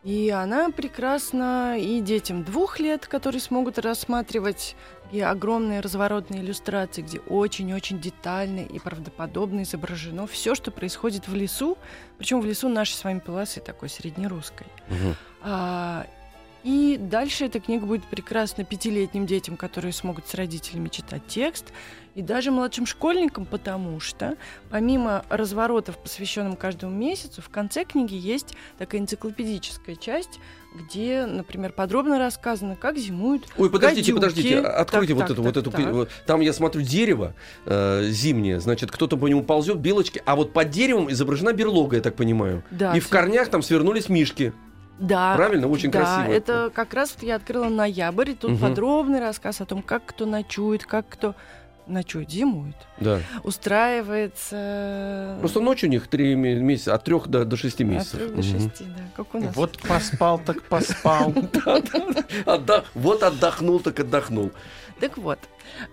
И 0.03 0.31
она 0.31 0.71
прекрасна 0.71 1.77
и 1.77 2.01
детям 2.01 2.43
двух 2.43 2.79
лет, 2.79 3.05
которые 3.05 3.39
смогут 3.39 3.77
рассматривать 3.77 4.75
и 5.11 5.21
огромные 5.21 5.79
разворотные 5.79 6.41
иллюстрации, 6.41 7.03
где 7.03 7.19
очень-очень 7.19 7.99
детально 7.99 8.61
и 8.61 8.79
правдоподобно 8.79 9.61
изображено 9.61 10.25
все, 10.25 10.55
что 10.55 10.71
происходит 10.71 11.27
в 11.27 11.35
лесу, 11.35 11.77
причем 12.17 12.41
в 12.41 12.45
лесу 12.45 12.67
нашей 12.67 12.93
с 12.93 13.03
вами 13.03 13.19
полосы 13.19 13.59
такой 13.59 13.89
среднерусской. 13.89 14.65
Мгм. 14.89 15.15
А, 15.43 16.07
и 16.63 16.97
дальше 16.99 17.45
эта 17.45 17.59
книга 17.59 17.85
будет 17.85 18.03
прекрасна 18.05 18.63
пятилетним 18.63 19.25
детям, 19.25 19.57
которые 19.57 19.93
смогут 19.93 20.27
с 20.27 20.33
родителями 20.33 20.89
читать 20.89 21.25
текст, 21.27 21.73
и 22.15 22.21
даже 22.21 22.51
младшим 22.51 22.85
школьникам, 22.85 23.45
потому 23.45 23.99
что 23.99 24.35
помимо 24.69 25.23
разворотов, 25.29 25.97
посвященным 25.97 26.55
каждому 26.55 26.93
месяцу, 26.95 27.41
в 27.41 27.49
конце 27.49 27.85
книги 27.85 28.15
есть 28.15 28.55
такая 28.77 29.01
энциклопедическая 29.01 29.95
часть, 29.95 30.39
где, 30.75 31.25
например, 31.25 31.71
подробно 31.73 32.17
рассказано, 32.19 32.75
как 32.75 32.97
зимуют 32.97 33.47
Ой, 33.57 33.69
подождите, 33.69 34.11
гадюки. 34.13 34.21
подождите, 34.29 34.59
откройте 34.59 35.13
Так, 35.13 35.17
вот 35.17 35.21
так, 35.27 35.31
эту, 35.31 35.43
вот 35.43 35.53
так, 35.53 35.63
эту. 35.63 35.71
так. 35.71 35.93
вот 35.93 36.09
Там 36.25 36.41
я 36.41 36.53
смотрю 36.53 36.81
дерево 36.81 37.33
э, 37.65 38.03
зимнее, 38.09 38.59
значит, 38.59 38.91
кто-то 38.91 39.17
по 39.17 39.27
нему 39.27 39.43
ползет, 39.43 39.77
белочки, 39.79 40.21
а 40.25 40.35
вот 40.35 40.53
под 40.53 40.69
деревом 40.69 41.11
изображена 41.11 41.53
берлога, 41.53 41.97
я 41.97 42.01
так 42.01 42.15
понимаю. 42.15 42.63
Да, 42.71 42.95
И 42.95 42.99
в 42.99 43.09
корнях 43.09 43.49
там 43.49 43.61
свернулись 43.61 44.07
мишки. 44.09 44.53
Да, 44.99 45.35
Правильно? 45.35 45.67
Очень 45.67 45.89
да, 45.89 45.99
красиво. 46.03 46.31
это 46.31 46.71
как 46.73 46.93
раз 46.93 47.15
вот 47.15 47.23
я 47.27 47.35
открыла 47.37 47.69
ноябрь, 47.69 48.29
и 48.31 48.35
тут 48.35 48.51
Мгм. 48.51 48.59
подробный 48.59 49.19
рассказ 49.19 49.59
о 49.59 49.65
том, 49.65 49.81
как 49.81 50.05
кто 50.05 50.27
ночует, 50.27 50.85
как 50.85 51.09
кто 51.09 51.35
ночует, 51.91 52.29
зимует, 52.31 52.75
Да. 52.99 53.19
устраивается... 53.43 55.37
Просто 55.39 55.59
ночь 55.59 55.83
у 55.83 55.87
них 55.87 56.07
три 56.07 56.35
ме- 56.35 56.55
месяца, 56.55 56.93
от 56.95 57.03
трех 57.03 57.27
до, 57.27 57.45
до 57.45 57.57
шести 57.57 57.83
От 57.83 57.89
месяцев. 57.89 58.19
трех 58.19 58.35
до 58.35 58.41
шести, 58.43 58.83
да, 58.85 59.03
как 59.15 59.33
у 59.35 59.39
нас. 59.39 59.55
Вот 59.55 59.77
поспал, 59.79 60.39
так 60.39 60.63
поспал. 60.63 61.33
Вот 62.93 63.23
отдохнул, 63.23 63.79
так 63.79 63.99
отдохнул. 63.99 64.51
Так 64.99 65.17
вот, 65.17 65.39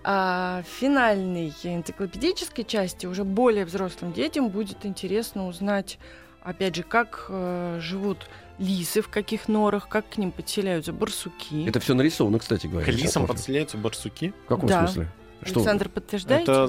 а, 0.03 0.61
в 0.63 0.79
финальной 0.79 1.51
энциклопедической 1.63 2.63
части 2.63 3.05
уже 3.07 3.23
более 3.23 3.65
взрослым 3.65 4.13
детям 4.13 4.49
будет 4.49 4.85
интересно 4.85 5.47
узнать, 5.47 5.97
опять 6.43 6.75
же, 6.75 6.83
как 6.83 7.25
э, 7.29 7.79
живут 7.81 8.29
лисы, 8.59 9.01
в 9.01 9.09
каких 9.09 9.47
норах, 9.47 9.87
как 9.89 10.07
к 10.09 10.17
ним 10.17 10.31
подселяются 10.31 10.93
барсуки. 10.93 11.67
Это 11.67 11.79
все 11.79 11.93
нарисовано, 11.95 12.37
кстати 12.39 12.67
говоря. 12.67 12.85
К 12.85 12.89
лисам 12.95 13.25
подселяются 13.25 13.77
барсуки. 13.77 14.33
В 14.45 14.47
каком 14.49 14.69
Да. 14.69 14.85
смысле? 14.85 15.07
Что? 15.43 15.59
Александр, 15.59 15.89
подтверждаете? 15.89 16.43
Это 16.51 16.67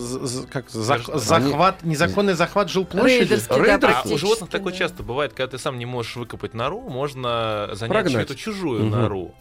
как 0.50 0.68
зах- 0.68 1.10
Они- 1.10 1.20
захват, 1.20 1.82
незаконный 1.82 2.34
захват 2.34 2.70
жилплощади. 2.70 3.20
Рейдерский, 3.22 3.56
да, 3.56 3.62
Рейдерский. 3.64 4.10
А 4.12 4.14
у 4.14 4.18
животных 4.18 4.48
такое 4.50 4.72
да. 4.72 4.78
часто 4.78 5.02
бывает, 5.02 5.32
когда 5.32 5.48
ты 5.50 5.58
сам 5.58 5.78
не 5.78 5.86
можешь 5.86 6.14
выкопать 6.16 6.54
нору, 6.54 6.80
можно 6.80 7.70
занять 7.72 8.10
чью-то 8.10 8.36
чужую 8.36 8.84
Мгм. 8.84 8.90
нору. 9.00 9.34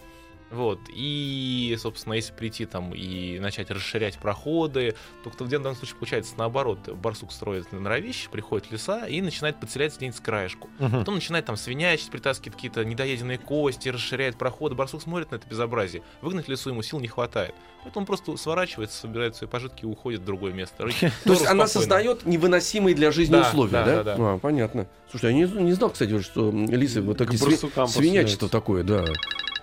Вот. 0.51 0.79
И, 0.89 1.77
собственно, 1.79 2.13
если 2.13 2.33
прийти 2.33 2.65
там 2.65 2.93
и 2.93 3.39
начать 3.39 3.69
расширять 3.69 4.17
проходы, 4.17 4.95
то 5.23 5.29
в 5.43 5.49
данном 5.49 5.75
случае 5.75 5.95
получается 5.95 6.33
наоборот. 6.37 6.89
Барсук 6.89 7.31
строит 7.31 7.71
норовище, 7.71 8.29
приходит 8.29 8.71
леса 8.71 9.05
и 9.05 9.21
начинает 9.21 9.59
подселяться 9.59 9.97
где-нибудь 9.97 10.17
с 10.17 10.21
краешку. 10.21 10.69
Мгм. 10.79 10.99
Потом 10.99 11.15
начинает 11.15 11.45
там 11.45 11.55
свинячить, 11.55 12.09
притаскивает 12.09 12.55
какие-то 12.55 12.83
недоеденные 12.83 13.37
кости, 13.37 13.89
расширяет 13.89 14.37
проходы. 14.37 14.75
Барсук 14.75 15.01
смотрит 15.01 15.31
на 15.31 15.35
это 15.35 15.47
безобразие. 15.47 16.01
Выгнать 16.21 16.47
лесу 16.47 16.69
ему 16.69 16.81
сил 16.81 16.99
не 16.99 17.07
хватает. 17.07 17.53
Поэтому 17.83 18.03
он 18.03 18.05
просто 18.07 18.35
сворачивается, 18.35 18.99
собирает 18.99 19.35
свои 19.35 19.49
пожитки 19.49 19.83
и 19.83 19.85
уходит 19.85 20.21
в 20.21 20.25
другое 20.25 20.51
место. 20.51 20.77
То 20.77 20.85
есть 20.87 21.01
нору 21.25 21.45
она 21.45 21.67
создает 21.67 22.25
невыносимые 22.25 22.95
для 22.95 23.11
жизни 23.11 23.37
условия, 23.37 23.71
да? 23.71 24.03
да. 24.03 24.15
А, 24.17 24.37
понятно. 24.37 24.87
Слушай, 25.09 25.31
я 25.31 25.45
не, 25.45 25.71
знал, 25.73 25.89
кстати, 25.89 26.19
что 26.21 26.51
лисы 26.51 27.01
вот 27.01 27.17
такие 27.17 27.39
свинячество 27.39 28.49
такое, 28.49 28.83
да. 28.83 29.05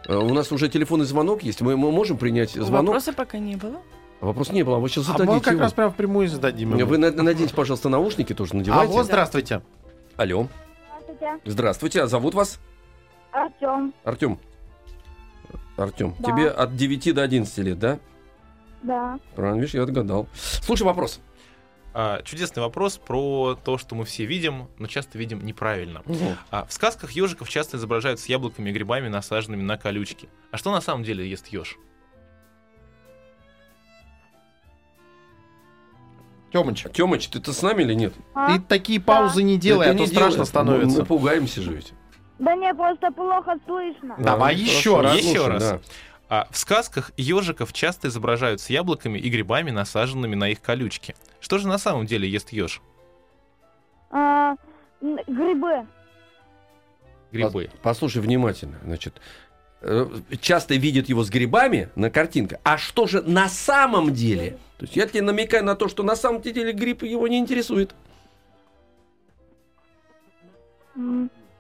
А, 0.09 0.19
У 0.19 0.33
нас 0.35 0.51
уже 0.53 0.69
телефонный 0.69 1.05
звонок 1.07 1.43
есть. 1.43 1.61
Мы, 1.61 1.77
мы 1.77 1.91
можем 1.93 2.17
принять 2.19 2.51
звонок. 2.51 2.89
Вопроса 2.95 3.13
пока 3.13 3.39
не 3.39 3.57
было. 3.57 3.81
Вопрос 4.21 4.51
не 4.51 4.63
было, 4.63 4.77
а 4.77 4.81
вы 4.81 4.89
сейчас 4.89 5.09
А 5.09 5.13
мы 5.13 5.19
зададите 5.19 5.45
как 5.45 5.53
его. 5.55 5.63
раз 5.63 5.73
прямо 5.75 5.91
впрямую 5.91 6.29
зададим. 6.29 6.75
ему. 6.77 6.87
Вы 6.89 6.99
на- 6.99 7.11
наденьте, 7.11 7.55
пожалуйста, 7.55 7.89
наушники 7.89 8.33
тоже 8.35 8.53
А 8.55 8.57
надевайте. 8.57 8.93
вот 8.93 9.05
здравствуйте. 9.07 9.63
Алло. 10.17 10.49
Здравствуйте, 11.09 11.51
Здравствуйте, 11.51 12.03
а 12.03 12.07
зовут 12.07 12.35
вас? 12.35 12.59
Артем. 13.33 13.93
Артем. 14.05 14.39
Артем, 15.77 16.15
Да. 16.19 16.31
тебе 16.33 16.49
от 16.49 16.75
9 16.77 17.13
до 17.13 17.23
11 17.23 17.59
лет, 17.59 17.79
да? 17.79 17.99
Да. 18.83 19.19
Правильно, 19.35 19.61
видишь, 19.61 19.75
я 19.75 19.83
отгадал. 19.83 20.27
Слушай 20.35 20.85
вопрос. 20.85 21.21
А, 21.99 22.21
чудесный 22.25 22.63
вопрос 22.63 22.99
про 22.99 23.55
то, 23.65 23.79
что 23.79 23.95
мы 23.95 24.05
все 24.05 24.27
видим, 24.27 24.69
но 24.79 24.87
часто 24.87 25.17
видим 25.17 25.41
неправильно. 25.41 26.03
А, 26.51 26.67
в 26.67 26.73
сказках 26.75 27.13
ежиков 27.13 27.49
часто 27.49 27.79
изображают 27.79 28.21
с 28.21 28.27
яблоками 28.27 28.69
и 28.69 28.73
грибами, 28.75 29.09
насаженными 29.09 29.63
на 29.63 29.79
колючки. 29.79 30.29
А 30.51 30.59
что 30.59 30.73
на 30.73 30.83
самом 30.83 31.05
деле 31.05 31.27
ест 31.27 31.47
еж? 31.47 31.79
Тёмыч, 36.53 36.85
Тёмыч, 36.93 37.29
ты-то 37.29 37.55
с 37.55 37.63
нами 37.63 37.83
или 37.83 37.95
нет? 37.95 38.13
А? 38.35 38.53
ты 38.53 38.63
такие 38.63 39.01
паузы 39.01 39.43
не 39.43 39.57
делай, 39.57 39.87
Это 39.87 39.95
а 39.95 39.97
то 39.97 40.01
не 40.01 40.07
страшно 40.07 40.33
делай. 40.33 40.47
становится. 40.47 40.97
Мы, 40.97 41.01
мы 41.01 41.07
пугаемся 41.07 41.63
же 41.63 41.73
ведь. 41.73 41.95
Да 42.39 42.55
не, 42.57 42.75
просто 42.75 43.11
плохо 43.11 43.57
слышно. 43.65 44.17
Давай 44.19 44.55
ну, 44.55 44.61
еще 44.61 45.01
раз. 45.01 45.17
Еще 45.17 45.47
раз. 45.47 45.63
да. 45.63 45.81
А, 46.29 46.49
в 46.51 46.59
сказках 46.59 47.13
ежиков 47.17 47.73
часто 47.73 48.09
изображают 48.09 48.61
с 48.61 48.69
яблоками 48.71 49.19
и 49.19 49.29
грибами, 49.29 49.71
насаженными 49.71 50.35
на 50.35 50.49
их 50.49 50.61
колючки. 50.61 51.15
Что 51.41 51.59
же 51.59 51.69
на 51.69 51.79
самом 51.79 52.07
деле 52.07 52.29
ест 52.29 52.53
еж? 52.53 52.83
А, 54.11 54.57
грибы. 55.01 55.87
Грибы. 57.31 57.71
Послушай 57.83 58.23
внимательно. 58.23 58.79
Значит, 58.85 59.21
э, 59.83 60.09
часто 60.41 60.75
видят 60.75 61.09
его 61.09 61.23
с 61.23 61.31
грибами 61.31 61.91
на 61.95 62.11
картинках. 62.11 62.59
А 62.65 62.77
что 62.77 63.07
же 63.07 63.23
на 63.23 63.49
самом 63.49 64.13
деле? 64.13 64.59
То 64.79 64.85
есть 64.85 64.97
я 64.97 65.07
тебе 65.07 65.23
намекаю 65.23 65.65
на 65.65 65.77
то, 65.77 65.89
что 65.89 66.03
на 66.03 66.17
самом 66.17 66.43
деле 66.43 66.73
гриб 66.73 67.03
его 67.03 67.29
не 67.29 67.39
интересует. 67.39 67.95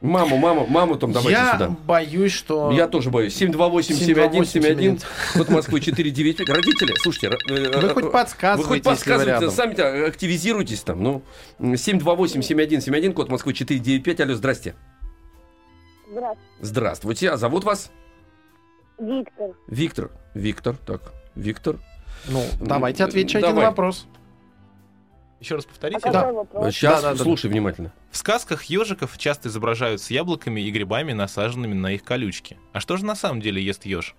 Маму, 0.03 0.37
маму, 0.37 0.67
маму 0.67 0.97
там 0.97 1.13
давайте 1.13 1.39
Я 1.39 1.53
сюда. 1.55 1.69
боюсь, 1.87 2.33
что... 2.33 2.71
Я 2.71 2.87
тоже 2.87 3.11
боюсь. 3.11 3.41
728-7171, 3.41 5.03
код 5.35 5.49
Москвы 5.49 5.81
495. 5.81 6.49
Родители, 6.51 6.95
слушайте, 7.03 7.29
э, 7.49 7.53
Вы 7.53 7.89
э, 7.89 7.95
хоть 7.95 8.05
вы 8.05 8.11
подсказывайте, 8.11 8.69
хоть 8.69 8.85
вы 8.85 8.91
подсказывайте, 8.91 9.31
рядом. 9.31 9.51
сами 9.51 10.07
активизируйтесь 10.07 10.83
там. 10.83 11.03
Ну, 11.03 11.23
728-7171, 11.59 13.13
код 13.15 13.31
Москвы 13.31 13.55
495. 13.55 14.21
Алло, 14.21 14.35
здрасте. 14.35 14.75
Здравствуйте, 16.09 16.41
Здравствуйте. 16.61 17.31
А 17.31 17.37
зовут 17.39 17.65
вас? 17.65 17.91
Виктор. 18.99 19.51
Виктор. 19.67 20.11
Виктор, 20.35 20.77
так. 20.77 21.13
Виктор. 21.35 21.77
Ну, 22.29 22.43
давайте 22.61 23.05
отвечайте 23.05 23.47
Давай. 23.49 23.65
на 23.65 23.71
вопрос. 23.71 24.07
Еще 25.41 25.55
раз 25.55 25.65
А 25.65 25.69
повторите. 25.69 26.01
какой 26.01 26.13
Да. 26.13 26.33
вопрос? 26.33 26.75
Сейчас 26.75 27.03
да, 27.03 27.13
да. 27.13 27.17
слушай 27.23 27.51
внимательно. 27.51 27.93
В 28.11 28.17
сказках 28.17 28.65
ежиков 28.65 29.17
часто 29.19 29.49
изображают 29.49 30.01
с 30.01 30.11
яблоками 30.11 30.61
и 30.63 30.71
грибами, 30.71 31.13
насаженными 31.13 31.75
на 31.75 31.93
их 31.93 32.03
колючки. 32.05 32.59
А 32.73 32.81
что 32.81 32.97
же 32.97 33.05
на 33.05 33.15
самом 33.15 33.41
деле 33.41 33.63
ест 33.63 33.85
еж? 33.85 34.15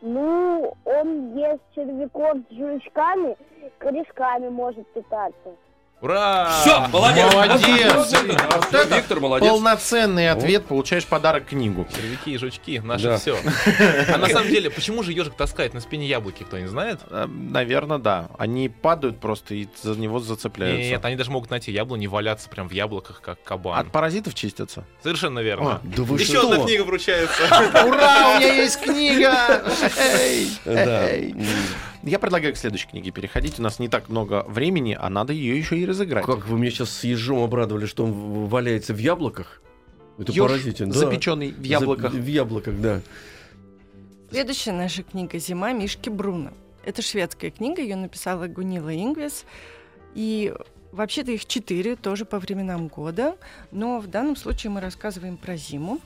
Ну, 0.00 0.74
он 0.84 1.36
ест 1.36 1.62
червяков 1.74 2.38
с 2.50 2.54
жучками, 2.54 3.36
корешками 3.78 4.48
может 4.48 4.86
питаться. 4.92 5.54
Ура! 6.02 6.50
Все, 6.60 6.86
молодец. 6.88 7.32
Молодец. 7.32 7.94
Вот 7.94 8.74
это 8.74 8.96
Виктор 8.96 9.18
молодец. 9.18 9.48
Полноценный 9.48 10.30
ответ, 10.30 10.66
получаешь 10.66 11.06
подарок 11.06 11.46
книгу. 11.46 11.88
Червяки 11.96 12.32
и 12.34 12.36
жучки, 12.36 12.80
наше 12.80 13.04
Да. 13.04 13.16
все. 13.18 13.38
А 14.12 14.18
на 14.18 14.28
самом 14.28 14.48
деле, 14.50 14.68
почему 14.70 15.02
же 15.02 15.12
ежик 15.12 15.34
таскает 15.36 15.72
на 15.72 15.80
спине 15.80 16.06
яблоки, 16.06 16.42
кто 16.42 16.58
не 16.58 16.66
знает? 16.66 17.00
Наверное, 17.10 17.96
да. 17.98 18.28
Они 18.38 18.68
падают 18.68 19.20
просто 19.20 19.54
и 19.54 19.68
за 19.82 19.94
него 19.98 20.20
зацепляются. 20.20 20.82
Нет, 20.90 21.04
они 21.04 21.16
даже 21.16 21.30
могут 21.30 21.50
найти 21.50 21.72
яблони, 21.72 22.06
валяться 22.06 22.50
прям 22.50 22.68
в 22.68 22.72
яблоках, 22.72 23.22
как 23.22 23.42
кабан. 23.42 23.78
От 23.78 23.90
паразитов 23.90 24.34
чистятся. 24.34 24.84
Совершенно 25.02 25.38
верно. 25.38 25.76
А, 25.76 25.80
Да 25.82 26.02
вы 26.02 26.18
Еще 26.20 26.36
что? 26.38 26.52
одна 26.52 26.66
книга 26.66 26.82
вручается. 26.82 27.42
Ура, 27.86 28.34
у 28.36 28.38
меня 28.38 28.52
есть 28.52 28.80
книга! 28.82 29.62
Эй, 29.98 30.50
Да. 30.66 31.08
эй. 31.10 31.34
Я 32.06 32.18
предлагаю 32.20 32.54
к 32.54 32.56
следующей 32.56 32.86
книге 32.88 33.10
переходить. 33.10 33.58
У 33.58 33.62
нас 33.62 33.78
не 33.80 33.88
так 33.88 34.08
много 34.08 34.44
времени, 34.48 34.96
а 34.98 35.10
надо 35.10 35.32
ее 35.32 35.58
еще 35.58 35.76
и 35.76 35.84
разыграть. 35.84 36.24
Как 36.24 36.46
вы 36.46 36.56
мне 36.56 36.70
сейчас 36.70 36.90
с 36.90 37.04
ежом 37.04 37.42
обрадовали, 37.42 37.86
что 37.86 38.04
он 38.04 38.46
валяется 38.46 38.94
в 38.94 38.98
яблоках. 38.98 39.60
Это 40.18 40.32
Ёж, 40.32 40.48
поразительно. 40.48 40.92
да. 40.92 40.98
запеченный 41.00 41.50
в 41.50 41.62
яблоках. 41.62 42.12
За- 42.12 42.18
В 42.18 42.26
яблоках, 42.26 42.80
да. 42.80 43.00
Следующая 44.30 44.72
наша 44.72 45.02
книга 45.02 45.38
«Зима» 45.38 45.72
Мишки 45.72 46.08
Бруно. 46.08 46.52
Это 46.84 47.02
шведская 47.02 47.50
книга, 47.50 47.82
ее 47.82 47.96
написала 47.96 48.46
Гунила 48.46 48.94
Ингвис. 48.94 49.44
И 50.14 50.54
вообще-то 50.96 51.30
их 51.30 51.46
четыре, 51.46 51.94
тоже 51.94 52.24
по 52.24 52.38
временам 52.38 52.88
года. 52.88 53.36
Но 53.70 54.00
в 54.00 54.08
данном 54.08 54.34
случае 54.34 54.70
мы 54.70 54.80
рассказываем 54.80 55.36
про 55.36 55.56
зиму. 55.56 56.00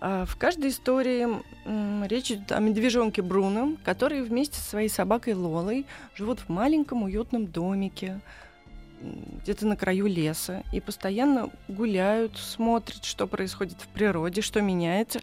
А 0.00 0.24
В 0.24 0.36
каждой 0.36 0.70
истории 0.70 1.28
речь 2.06 2.32
идет 2.32 2.50
о 2.52 2.58
медвежонке 2.58 3.22
Бруно, 3.22 3.76
который 3.84 4.22
вместе 4.22 4.56
со 4.56 4.70
своей 4.70 4.88
собакой 4.88 5.34
Лолой 5.34 5.86
живут 6.14 6.40
в 6.40 6.48
маленьком 6.48 7.02
уютном 7.02 7.46
домике 7.46 8.20
где-то 9.00 9.66
на 9.66 9.76
краю 9.76 10.06
леса 10.06 10.62
и 10.72 10.80
постоянно 10.80 11.50
гуляют, 11.68 12.36
смотрят, 12.36 13.04
что 13.04 13.26
происходит 13.26 13.80
в 13.80 13.88
природе, 13.88 14.42
что 14.42 14.60
меняется. 14.60 15.20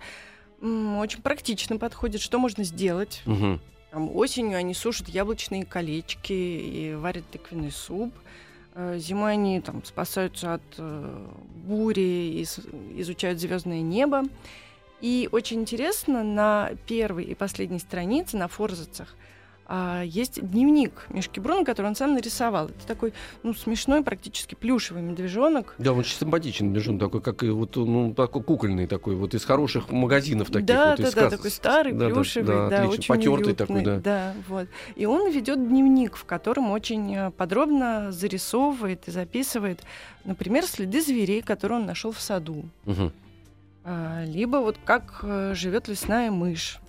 Очень 0.62 1.22
практично 1.22 1.78
подходит, 1.78 2.22
что 2.22 2.40
можно 2.40 2.64
сделать. 2.64 3.22
Мгм. 3.26 3.62
Там, 3.92 4.16
осенью 4.16 4.58
они 4.58 4.74
сушат 4.74 5.10
яблочные 5.10 5.66
колечки 5.66 6.34
и 6.34 6.96
варят 6.96 7.30
тыквенный 7.30 7.72
суп. 7.72 8.14
Э, 8.80 9.00
Зимой 9.00 9.34
они 9.34 9.60
там, 9.60 9.84
спасаются 9.84 10.54
от 10.54 10.62
э, 10.78 11.28
бури 11.66 12.42
и 12.42 12.44
изучают 13.02 13.40
звездное 13.40 13.82
небо. 13.82 14.24
И 15.02 15.28
очень 15.32 15.62
интересно, 15.62 16.24
на 16.24 16.72
первой 16.86 17.24
и 17.24 17.34
последней 17.34 17.80
странице, 17.80 18.38
на 18.38 18.48
форзацах, 18.48 19.16
а, 19.70 20.02
есть 20.04 20.42
дневник 20.42 21.08
Мишки 21.10 21.42
Бруно, 21.42 21.66
который 21.66 21.88
он 21.88 21.96
сам 21.96 22.14
нарисовал. 22.14 22.68
Это 22.68 22.88
такой 22.88 23.14
ну, 23.44 23.54
смешной, 23.54 24.02
практически 24.02 24.56
плюшевый 24.56 25.04
медвежонок. 25.04 25.76
Да, 25.78 25.92
он 25.92 26.00
очень 26.00 26.18
симпатичный 26.18 26.70
между 26.70 26.98
такой, 26.98 27.22
как 27.22 27.44
и 27.44 27.50
вот, 27.50 27.76
ну, 27.76 28.14
такой 28.14 28.44
кукольный 28.44 28.88
такой, 28.88 29.16
вот 29.16 29.34
из 29.34 29.44
хороших 29.44 29.92
магазинов 29.92 30.48
таких. 30.48 30.68
да, 30.68 30.92
вот, 30.92 31.02
да, 31.02 31.12
да, 31.12 31.30
такой 31.30 31.52
старый, 31.52 31.92
да, 31.92 32.08
да, 32.08 32.16
плюшевый, 32.16 32.48
да, 32.48 32.70
да, 32.70 32.84
отлично, 32.84 32.94
очень 32.94 33.08
потертый 33.08 33.46
уютный, 33.46 33.56
такой, 33.56 33.82
да. 33.84 34.00
да, 34.00 34.34
вот. 34.48 34.68
И 34.96 35.06
он 35.06 35.30
ведет 35.32 35.68
дневник, 35.68 36.16
в 36.16 36.24
котором 36.24 36.72
очень 36.72 37.14
э, 37.14 37.32
подробно 37.32 38.14
зарисовывает 38.14 39.10
и 39.10 39.12
записывает, 39.12 39.82
например, 40.24 40.66
следы 40.66 41.02
зверей, 41.02 41.42
которые 41.42 41.80
он 41.80 41.86
нашел 41.86 42.12
в 42.14 42.22
саду, 42.22 42.64
А, 43.84 44.24
либо 44.26 44.58
вот 44.58 44.78
как 44.86 45.20
э, 45.24 45.54
живет 45.56 45.88
лесная 45.90 46.32
мышь. 46.32 46.80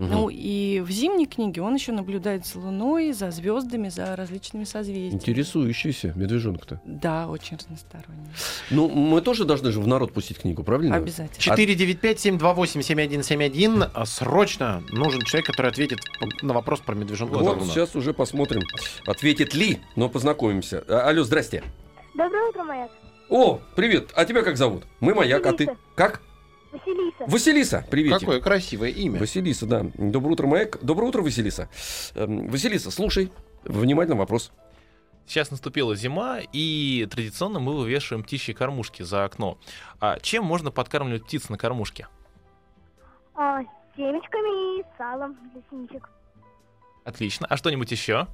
Мгм. 0.00 0.10
Ну 0.10 0.28
и 0.30 0.80
в 0.80 0.90
зимней 0.90 1.26
книге 1.26 1.62
он 1.62 1.74
еще 1.74 1.92
наблюдает 1.92 2.46
за 2.46 2.58
луной, 2.58 3.12
за 3.12 3.30
звездами, 3.30 3.88
за 3.88 4.16
различными 4.16 4.64
созвездиями. 4.64 5.14
Интересующийся 5.14 6.12
медвежонок-то. 6.16 6.80
Да, 6.84 7.28
очень 7.28 7.56
разносторонний. 7.56 8.28
Ну, 8.70 8.88
мы 8.88 9.20
тоже 9.20 9.44
должны 9.44 9.72
же 9.72 9.80
в 9.80 9.86
народ 9.86 10.12
пустить 10.12 10.38
книгу, 10.38 10.62
правильно? 10.62 10.96
Обязательно. 10.96 11.54
495-728-7171. 11.54 13.90
А 13.94 14.06
Срочно 14.06 14.82
нужен 14.90 15.22
человек, 15.22 15.46
который 15.46 15.70
ответит 15.70 16.00
на 16.42 16.54
вопрос 16.54 16.80
про 16.80 16.94
медвежонка 16.94 17.38
Вот, 17.38 17.62
сейчас 17.64 17.96
уже 17.96 18.12
посмотрим, 18.12 18.62
ответит 19.06 19.54
ли, 19.54 19.78
но 19.96 20.08
познакомимся. 20.08 20.84
А, 20.88 21.08
алло, 21.08 21.24
здрасте. 21.24 21.62
Доброе 22.14 22.48
утро, 22.48 22.64
Маяк. 22.64 22.90
О, 23.28 23.60
привет, 23.76 24.10
а 24.14 24.24
тебя 24.24 24.42
как 24.42 24.56
зовут? 24.56 24.84
Мы 25.00 25.14
Маяк, 25.14 25.46
а 25.46 25.52
ты? 25.52 25.68
Как? 25.94 26.22
Василиса. 26.72 27.24
Василиса, 27.26 27.84
привет. 27.90 28.20
Какое 28.20 28.40
красивое 28.40 28.90
имя. 28.90 29.18
Василиса, 29.20 29.66
да. 29.66 29.86
Доброе 29.94 30.32
утро, 30.32 30.46
Маяк. 30.46 30.78
Доброе 30.82 31.06
утро, 31.06 31.22
Василиса. 31.22 31.68
Эм, 32.14 32.48
Василиса, 32.48 32.90
слушай, 32.90 33.32
внимательно 33.64 34.16
вопрос. 34.16 34.52
Сейчас 35.26 35.50
наступила 35.50 35.94
зима, 35.94 36.38
и 36.52 37.06
традиционно 37.10 37.60
мы 37.60 37.76
вывешиваем 37.76 38.24
птичьи 38.24 38.54
кормушки 38.54 39.02
за 39.02 39.24
окно. 39.24 39.58
А 40.00 40.18
чем 40.20 40.44
можно 40.44 40.70
подкармливать 40.70 41.24
птиц 41.24 41.48
на 41.50 41.58
кормушке? 41.58 42.08
А, 43.34 43.60
семечками 43.94 44.80
и 44.80 44.84
салом 44.96 45.36
для 45.52 45.62
синичек. 45.70 46.08
Отлично. 47.04 47.46
А 47.48 47.56
что-нибудь 47.56 47.90
еще? 47.90 48.26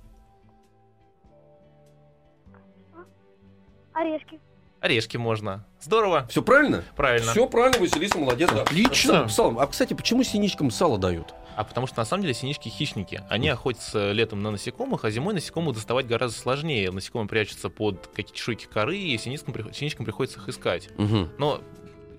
Орешки. 3.92 4.40
Орешки 4.84 5.16
можно. 5.16 5.64
Здорово. 5.80 6.26
Все 6.28 6.42
правильно? 6.42 6.84
Правильно. 6.94 7.30
Все 7.30 7.48
правильно, 7.48 7.80
Василиса, 7.80 8.18
молодец. 8.18 8.50
да. 8.52 8.60
Отлично. 8.64 9.26
Салом. 9.30 9.58
А, 9.58 9.66
кстати, 9.66 9.94
почему 9.94 10.22
синичкам 10.22 10.70
сало 10.70 10.98
дают? 10.98 11.32
А 11.56 11.64
потому 11.64 11.86
что 11.86 12.00
на 12.00 12.04
самом 12.04 12.20
деле 12.20 12.34
синички 12.34 12.68
хищники. 12.68 13.22
Они 13.30 13.48
охотятся 13.48 14.12
летом 14.12 14.42
на 14.42 14.50
насекомых, 14.50 15.06
а 15.06 15.10
зимой 15.10 15.32
насекомых 15.32 15.74
доставать 15.74 16.06
гораздо 16.06 16.38
сложнее. 16.38 16.90
Насекомые 16.90 17.28
прячутся 17.28 17.70
под 17.70 18.08
какие-то 18.08 18.34
чешуйки 18.34 18.66
коры, 18.66 18.98
и 18.98 19.16
синичкам, 19.16 19.54
синичкам 19.72 20.04
приходится 20.04 20.38
их 20.38 20.50
искать. 20.50 20.90
Мгм. 20.98 21.30
Но 21.38 21.62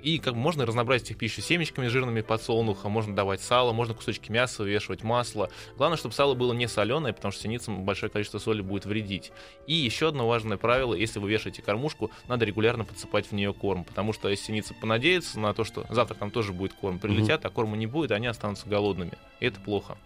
и 0.05 0.19
как 0.19 0.35
можно 0.35 0.67
разнообразить 0.67 1.09
их 1.09 1.17
пищу 1.17 1.41
семечками 1.41 1.87
жирными 1.87 2.21
подсолнуха, 2.21 2.89
можно 2.89 3.15
давать 3.15 3.41
сало, 3.41 3.73
можно 3.73 3.95
кусочки 3.95 4.31
мяса 4.31 4.61
вывешивать, 4.61 5.01
масло. 5.01 5.49
Главное, 5.77 5.97
чтобы 5.97 6.13
сало 6.13 6.35
было 6.35 6.53
не 6.53 6.67
соленое, 6.67 7.11
потому 7.11 7.31
что 7.31 7.41
синицам 7.41 7.83
большое 7.85 8.11
количество 8.11 8.37
соли 8.37 8.61
будет 8.61 8.85
вредить. 8.85 9.31
И 9.65 9.73
еще 9.73 10.09
одно 10.09 10.27
важное 10.27 10.57
правило, 10.57 10.93
если 10.93 11.17
вы 11.17 11.31
вешаете 11.31 11.63
кормушку, 11.63 12.11
надо 12.27 12.45
регулярно 12.45 12.85
подсыпать 12.85 13.25
в 13.25 13.31
нее 13.31 13.51
корм, 13.51 13.83
потому 13.83 14.13
что 14.13 14.29
если 14.29 14.45
синицы 14.45 14.75
понадеются 14.75 15.39
на 15.39 15.55
то, 15.55 15.63
что 15.63 15.87
завтра 15.89 16.13
там 16.13 16.29
тоже 16.29 16.53
будет 16.53 16.73
корм, 16.73 16.99
прилетят, 16.99 17.43
а 17.43 17.49
корма 17.49 17.75
не 17.75 17.87
будет, 17.87 18.11
они 18.11 18.27
останутся 18.27 18.69
голодными. 18.69 19.13
И 19.39 19.47
это 19.47 19.59
плохо. 19.59 19.97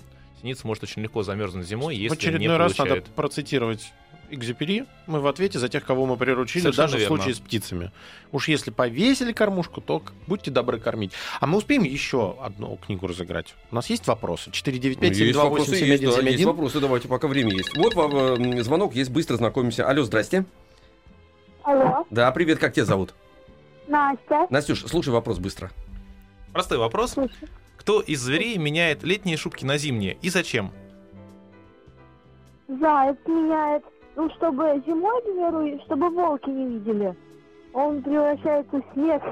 Синица 0.42 0.66
может 0.68 0.84
очень 0.84 1.02
легко 1.02 1.24
замерзнуть 1.24 1.68
зимой, 1.68 1.96
В 1.96 2.00
если 2.00 2.16
очередной 2.18 2.42
не 2.42 2.48
раз 2.48 2.74
получает. 2.76 3.06
надо 3.06 3.16
процитировать 3.16 3.92
Экзюпери. 4.32 4.86
Мы 5.08 5.22
в 5.22 5.28
ответе 5.28 5.58
за 5.58 5.70
тех, 5.70 5.84
кого 5.84 6.06
мы 6.06 6.16
приручили, 6.16 6.62
Совершенно 6.62 6.88
даже 6.88 6.98
в 6.98 7.00
верно. 7.02 7.16
случае 7.18 7.34
с 7.34 7.40
птицами. 7.40 7.92
Уж 8.32 8.48
если 8.48 8.70
повесили 8.70 9.34
кормушку, 9.34 9.82
то 9.82 10.04
будьте 10.28 10.52
добры 10.52 10.80
кормить. 10.80 11.14
А 11.40 11.48
мы 11.48 11.58
успеем 11.58 11.82
еще 11.84 12.38
одну 12.40 12.78
книгу 12.78 13.08
разыграть? 13.08 13.56
У 13.72 13.76
нас 13.76 13.90
есть 13.90 14.06
вопросы? 14.06 14.52
495 14.52 15.18
Есть 15.18 15.36
вопросы, 15.36 15.72
есть, 15.72 15.80
да, 15.82 15.86
есть 15.88 16.04
728 16.04 16.46
вопросы, 16.46 16.80
давайте, 16.80 17.08
пока 17.08 17.28
время 17.28 17.52
есть. 17.54 17.76
Вот 17.76 17.96
вам 17.96 18.16
э, 18.16 18.62
звонок, 18.62 18.94
есть, 18.94 19.10
быстро 19.10 19.36
знакомимся. 19.38 19.90
Алло, 19.90 20.04
здрасте. 20.04 20.46
Алло, 21.64 22.06
Да, 22.12 22.32
привет, 22.32 22.60
как 22.60 22.74
тебя 22.74 22.86
зовут? 22.86 23.16
Настя. 23.88 24.46
Настюш, 24.52 24.84
слушай 24.86 25.10
вопрос 25.10 25.40
быстро. 25.40 25.72
Простой 26.54 26.78
вопрос. 26.78 27.14
Слушай. 27.14 27.50
Кто 27.80 28.02
из 28.02 28.20
зверей 28.20 28.58
меняет 28.58 29.04
летние 29.04 29.38
шубки 29.38 29.64
на 29.64 29.78
зимние 29.78 30.18
и 30.22 30.30
зачем? 30.30 30.72
Заяц 32.68 33.18
меняет. 33.26 33.86
Ну, 34.18 34.30
чтобы 34.32 34.84
зимой, 34.86 35.22
к 35.22 35.24
примеру, 35.24 35.82
чтобы 35.86 36.10
волки 36.10 36.50
не 36.50 36.78
видели. 36.78 37.16
Он 37.72 38.04
превращается 38.04 38.82
в 38.82 38.94
снег. 38.94 39.24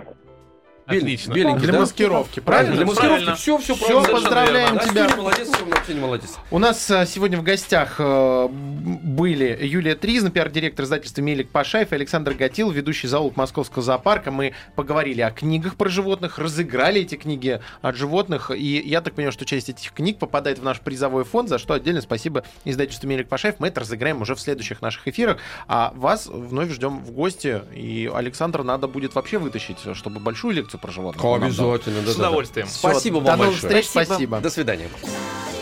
Отлично. 0.87 1.33
беленький, 1.33 1.63
Для 1.63 1.73
да? 1.73 1.79
маскировки, 1.81 2.39
Правильно, 2.39 2.75
для 2.77 2.85
маскировки. 2.85 3.09
Правильно. 3.09 3.35
Все, 3.35 3.57
все 3.57 3.75
Всё, 3.75 3.85
правильно. 4.01 4.13
поздравляем 4.13 4.75
Настюня 4.75 5.05
тебя. 5.07 5.15
молодец, 5.17 5.47
всё, 5.49 5.65
Настюня 5.65 6.01
молодец. 6.01 6.35
У 6.49 6.59
нас 6.59 6.91
а, 6.91 7.05
сегодня 7.05 7.37
в 7.37 7.43
гостях 7.43 7.95
э, 7.99 8.47
были 8.49 9.57
Юлия 9.61 9.95
Тризна, 9.95 10.29
пиар-директор 10.31 10.85
издательства 10.85 11.21
Мелик 11.21 11.49
Пашаев 11.49 11.91
и 11.91 11.95
Александр 11.95 12.33
Гатил, 12.35 12.71
ведущий 12.71 13.07
зоолог 13.07 13.35
Московского 13.35 13.83
зоопарка. 13.83 14.31
Мы 14.31 14.53
поговорили 14.75 15.21
о 15.21 15.31
книгах 15.31 15.75
про 15.75 15.89
животных, 15.89 16.39
разыграли 16.39 17.01
эти 17.01 17.15
книги 17.15 17.59
от 17.81 17.95
животных. 17.95 18.51
И 18.55 18.81
я 18.85 19.01
так 19.01 19.13
понимаю, 19.13 19.33
что 19.33 19.45
часть 19.45 19.69
этих 19.69 19.91
книг 19.91 20.19
попадает 20.19 20.59
в 20.59 20.63
наш 20.63 20.79
призовой 20.79 21.25
фонд, 21.25 21.49
за 21.49 21.57
что 21.59 21.73
отдельно 21.73 21.99
спасибо 22.01 22.43
издательству 22.63 23.07
Мелик 23.09 23.27
Пашаев. 23.27 23.55
Мы 23.59 23.67
это 23.67 23.81
разыграем 23.81 24.21
уже 24.21 24.35
в 24.35 24.39
следующих 24.39 24.81
наших 24.81 25.07
эфирах. 25.07 25.37
А 25.67 25.91
вас 25.95 26.27
вновь 26.27 26.71
ждем 26.71 26.99
в 27.03 27.11
гости. 27.11 27.61
И 27.75 28.09
Александра 28.13 28.63
надо 28.63 28.87
будет 28.87 29.15
вообще 29.15 29.37
вытащить, 29.37 29.79
чтобы 29.93 30.19
большую 30.21 30.53
лекцию 30.55 30.76
про 30.77 30.91
животных. 30.91 31.21
дал. 31.21 31.33
Обязательно, 31.35 32.01
да, 32.01 32.11
С 32.11 32.15
да, 32.15 32.21
да. 32.23 32.27
удовольствием. 32.29 32.67
Спасибо 32.67 33.19
До 33.21 33.25
вам 33.27 33.39
новых 33.39 33.53
большое. 33.53 33.69
встреч, 33.71 33.85
Спасибо. 33.89 34.13
спасибо. 34.13 34.39
До 34.41 34.49
свидания. 34.49 34.89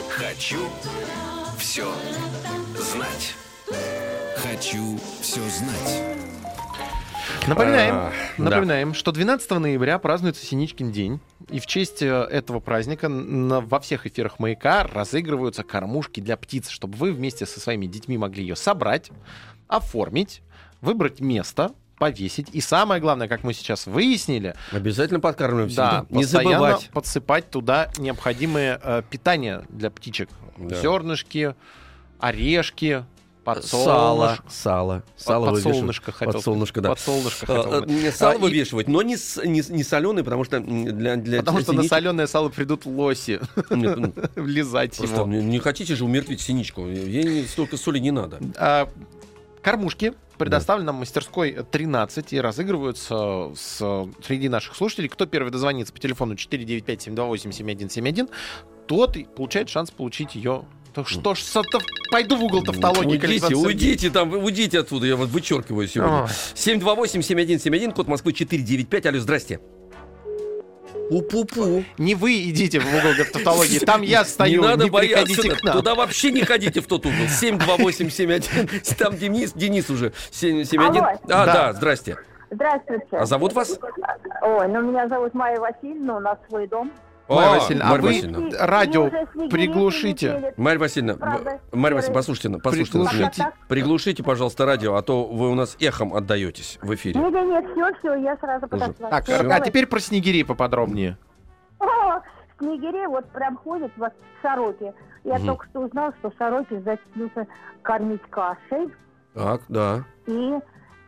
Хочу 0.09 0.59
все 1.57 1.85
знать. 2.93 3.35
Хочу 4.37 4.99
все 5.21 5.41
знать. 5.41 6.03
Напоминаем, 7.47 7.95
А, 7.95 8.11
да. 8.37 8.43
напоминаем, 8.43 8.93
что 8.95 9.11
12 9.11 9.59
ноября 9.59 9.99
празднуется 9.99 10.43
Синичкин 10.45 10.91
день. 10.91 11.19
И 11.49 11.59
в 11.59 11.67
честь 11.67 12.01
э, 12.01 12.07
этого 12.07 12.59
праздника 12.59 13.07
на- 13.07 13.61
во 13.61 13.79
всех 13.79 14.07
эфирах 14.07 14.39
«Маяка» 14.39 14.87
разыгрываются 14.87 15.63
кормушки 15.63 16.21
для 16.21 16.37
птиц, 16.37 16.69
чтобы 16.69 16.97
вы 16.97 17.11
вместе 17.11 17.45
со 17.45 17.59
своими 17.59 17.85
детьми 17.85 18.17
могли 18.17 18.41
ее 18.43 18.55
собрать, 18.55 19.11
оформить, 19.67 20.41
выбрать 20.81 21.19
место, 21.19 21.71
повесить. 21.97 22.47
И 22.51 22.61
самое 22.61 22.99
главное, 23.01 23.27
как 23.27 23.43
мы 23.43 23.53
сейчас 23.53 23.85
выяснили, 23.87 24.55
Обязательно 24.71 25.19
подкармливаем 25.19 25.73
да, 25.73 26.01
всегда. 26.01 26.05
Не 26.09 26.23
постоянно 26.23 26.51
забывать. 26.51 26.89
подсыпать 26.93 27.49
туда 27.49 27.89
необходимое 27.97 28.79
э, 28.83 29.01
питание 29.09 29.63
для 29.69 29.89
птичек. 29.89 30.29
Да. 30.57 30.75
Зернышки, 30.81 31.55
орешки, 32.19 33.05
Сало. 33.45 33.55
подсолнуш... 33.55 34.41
Сало. 34.49 35.03
Сало 35.17 35.45
вывешивать. 35.51 35.63
Подсолнышко 35.73 36.11
хотел 36.11 36.33
Подсолнышко, 36.33 36.81
да. 36.81 36.89
Подсолнышко 36.89 37.45
А, 37.47 37.63
хотел 37.63 37.73
а, 37.77 37.81
бы. 37.81 37.93
не 37.93 38.11
Сало 38.11 38.31
А, 38.33 38.35
и- 38.35 38.39
вывешивать, 38.39 38.87
но 38.87 39.01
не, 39.03 39.15
не, 39.45 39.61
не 39.69 39.83
соленый, 39.83 40.23
потому 40.23 40.43
что 40.45 40.59
для, 40.59 41.15
для 41.15 41.39
Потому 41.39 41.59
что 41.59 41.73
на 41.73 41.81
синичек- 41.81 41.89
соленое 41.89 42.27
сало 42.27 42.49
придут 42.49 42.85
лоси 42.85 43.39
ну, 43.69 44.13
влезать 44.35 44.97
его. 44.99 45.27
не, 45.27 45.43
не 45.43 45.59
хотите 45.59 45.95
же 45.95 46.05
умертвить 46.05 46.41
синичку. 46.41 46.87
Ей 46.87 47.23
не- 47.23 47.43
столько 47.47 47.77
соли 47.77 47.99
не 47.99 48.11
надо. 48.11 48.39
А, 48.57 48.89
кормушки 49.61 50.13
предоставлен 50.37 50.85
нам 50.85 50.95
мастерской 50.95 51.57
13 51.71 52.33
и 52.33 52.41
разыгрываются 52.41 53.51
с, 53.55 54.07
среди 54.25 54.49
наших 54.49 54.75
слушателей. 54.75 55.09
Кто 55.09 55.25
первый 55.25 55.51
дозвонится 55.51 55.93
по 55.93 55.99
телефону 55.99 56.35
495-728-7171, 56.35 58.29
тот 58.87 59.17
получает 59.35 59.69
шанс 59.69 59.91
получить 59.91 60.35
ее. 60.35 60.65
Так 60.93 61.09
что 61.09 61.35
ж, 61.35 61.41
то- 61.43 61.81
пойду 62.09 62.37
в 62.37 62.43
угол 62.43 62.63
тавтологии. 62.63 63.17
Уйдите, 63.17 63.55
уйдите 63.55 64.09
там, 64.09 64.31
уйдите 64.31 64.79
отсюда, 64.79 65.07
я 65.07 65.17
вас 65.17 65.27
вычеркиваю 65.29 65.87
сегодня. 65.89 66.23
Ой. 66.23 66.29
728-7171, 66.55 67.93
код 67.93 68.07
Москвы 68.07 68.31
495. 68.31 69.05
Алло, 69.07 69.19
здрасте. 69.19 69.59
Упу-пу. 71.09 71.83
Не 71.97 72.15
вы 72.15 72.49
идите 72.49 72.79
в 72.79 72.87
угол 72.87 73.11
тавтологии, 73.31 73.79
там 73.79 74.01
я 74.01 74.25
стою, 74.25 74.61
не 74.61 74.67
надо 74.67 74.87
приходите 74.87 75.41
бояться. 75.41 75.61
к 75.61 75.63
нам. 75.63 75.77
Туда 75.77 75.95
вообще 75.95 76.31
не 76.31 76.43
ходите 76.43 76.81
в 76.81 76.87
тот 76.87 77.05
угол. 77.05 77.27
72871. 77.27 78.95
Там 78.97 79.17
Денис, 79.17 79.53
Денис 79.53 79.89
уже. 79.89 80.13
771. 80.31 80.81
Алло. 81.03 81.07
А, 81.07 81.27
Да. 81.27 81.45
да, 81.45 81.73
здрасте. 81.73 82.17
Здравствуйте. 82.51 83.05
А 83.11 83.25
зовут 83.25 83.53
вас? 83.53 83.79
Ой, 84.41 84.67
ну 84.67 84.81
меня 84.81 85.07
зовут 85.07 85.33
Майя 85.33 85.59
Васильевна, 85.59 86.17
у 86.17 86.19
нас 86.19 86.37
свой 86.47 86.67
дом. 86.67 86.91
Марья 87.27 87.49
А, 87.49 87.53
Васильевна, 87.55 87.85
а 87.85 87.89
Марья 87.89 88.01
вы 88.03 88.07
Васильевна. 88.09 88.47
И- 88.47 88.53
радио 88.59 89.09
приглушите. 89.49 90.53
Марья 90.57 90.79
Васильевна, 90.79 91.13
в- 91.15 91.75
Марья 91.75 91.95
Васильевна, 91.95 92.13
послушайте, 92.19 92.59
послушайте 92.63 92.97
нас. 92.99 93.09
Приглушите. 93.09 93.43
Так, 93.43 93.53
Приглушите, 93.67 94.23
пожалуйста, 94.23 94.65
радио, 94.65 94.95
а 94.95 95.01
то 95.01 95.25
вы 95.25 95.49
у 95.49 95.55
нас 95.55 95.75
эхом 95.79 96.13
отдаетесь 96.13 96.77
в 96.81 96.93
эфире. 96.95 97.19
Нет, 97.19 97.33
нет, 97.33 97.47
нет, 97.47 97.65
все, 97.71 97.93
все, 97.99 98.15
я 98.15 98.37
сразу 98.37 98.67
подошла. 98.67 99.09
Так, 99.09 99.23
Всё, 99.25 99.49
а 99.51 99.59
теперь 99.59 99.87
про 99.87 99.99
снегири 99.99 100.43
поподробнее. 100.43 101.17
О, 101.79 102.21
снегири 102.59 103.07
вот 103.07 103.25
прям 103.31 103.57
ходят 103.57 103.91
вот 103.97 104.13
сороки. 104.41 104.93
Я 105.23 105.35
Мгм. 105.39 105.47
только 105.47 105.65
что 105.69 105.79
узнал, 105.81 106.13
что 106.19 106.31
сороки 106.37 106.79
зачнутся 106.85 107.47
кормить 107.81 108.21
кашей 108.29 108.93
Так, 109.33 109.61
да. 109.67 110.03
и, 110.27 110.53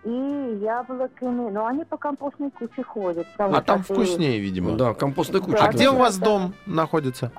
и 0.08 0.60
яблоками. 0.62 1.50
Но 1.52 1.65
они 1.65 1.84
по 1.84 1.98
компостной 1.98 2.50
куче 2.52 2.84
ходят. 2.84 3.28
потому 3.34 3.56
А 3.56 3.62
там 3.62 3.84
что 3.84 3.93
вкуснее, 3.93 4.39
видимо. 4.39 4.76
Да, 4.78 4.93
компостная 4.93 5.41
куча. 5.41 5.58
А 5.58 5.65
Да, 5.65 5.72
где 5.72 5.86
да. 5.86 5.91
у 5.91 5.98
вас 5.98 6.17
да. 6.17 6.26
дом 6.26 6.54
находится? 6.65 7.32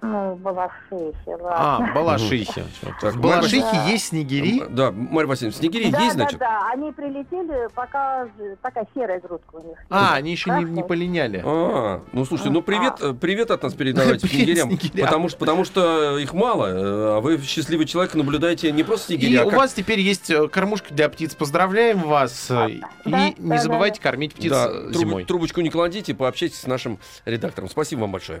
Ну, 0.00 0.36
Балашихе, 0.36 1.14
А, 1.26 1.78
ладно. 1.78 1.86
в 1.90 1.94
Балашихе. 1.94 2.64
Так, 3.00 3.14
В 3.14 3.20
Балашихе 3.20 3.60
Да. 3.72 3.84
есть 3.88 4.06
снегири? 4.06 4.62
Да, 4.68 4.92
Марья 4.92 5.28
Васильевна, 5.28 5.56
снегири 5.58 5.90
да, 5.90 5.98
есть, 5.98 6.16
да, 6.16 6.22
значит? 6.24 6.38
да, 6.38 6.70
они 6.72 6.92
прилетели, 6.92 7.68
пока 7.74 8.28
такая 8.62 8.86
серая 8.94 9.18
грудка 9.20 9.56
у 9.56 9.66
них. 9.68 9.76
А, 9.90 10.14
они 10.14 10.30
еще 10.30 10.50
не, 10.50 10.64
не 10.64 10.82
полиняли. 10.84 11.42
А, 11.44 12.02
ну 12.12 12.24
слушайте, 12.24 12.50
ну 12.50 12.62
привет, 12.62 12.94
э, 13.00 13.12
привет 13.12 13.50
от 13.50 13.62
нас 13.64 13.74
передавайте 13.74 14.28
снегирям, 14.28 14.70
потому 15.00 15.28
что, 15.28 15.38
потому 15.38 15.64
что 15.64 16.18
их 16.18 16.32
мало, 16.32 16.66
э, 16.66 17.16
а 17.16 17.20
вы 17.20 17.38
счастливый 17.38 17.86
человек 17.86 18.14
наблюдаете 18.14 18.70
не 18.70 18.84
просто 18.84 19.12
И 19.14 19.18
снегиря, 19.18 19.42
а 19.42 19.46
у 19.46 19.50
вас 19.50 19.72
теперь 19.72 19.98
есть 20.00 20.30
э, 20.30 20.46
кормушка 20.48 20.94
для 20.94 21.08
птиц. 21.08 21.34
Поздравляем 21.34 22.00
вас. 22.02 22.48
э, 22.50 22.70
И 22.70 22.82
да, 23.04 23.28
не 23.30 23.34
да, 23.38 23.58
забывайте 23.58 24.00
кормить 24.00 24.34
птиц 24.34 24.52
Да, 24.52 24.68
э, 24.70 24.92
зимой. 24.92 25.24
трубочку 25.24 25.60
не 25.60 25.70
кладите, 25.70 26.14
пообщайтесь 26.14 26.60
с 26.60 26.66
нашим 26.66 26.98
редактором. 27.24 27.68
Спасибо 27.68 28.00
вам 28.02 28.12
большое. 28.12 28.40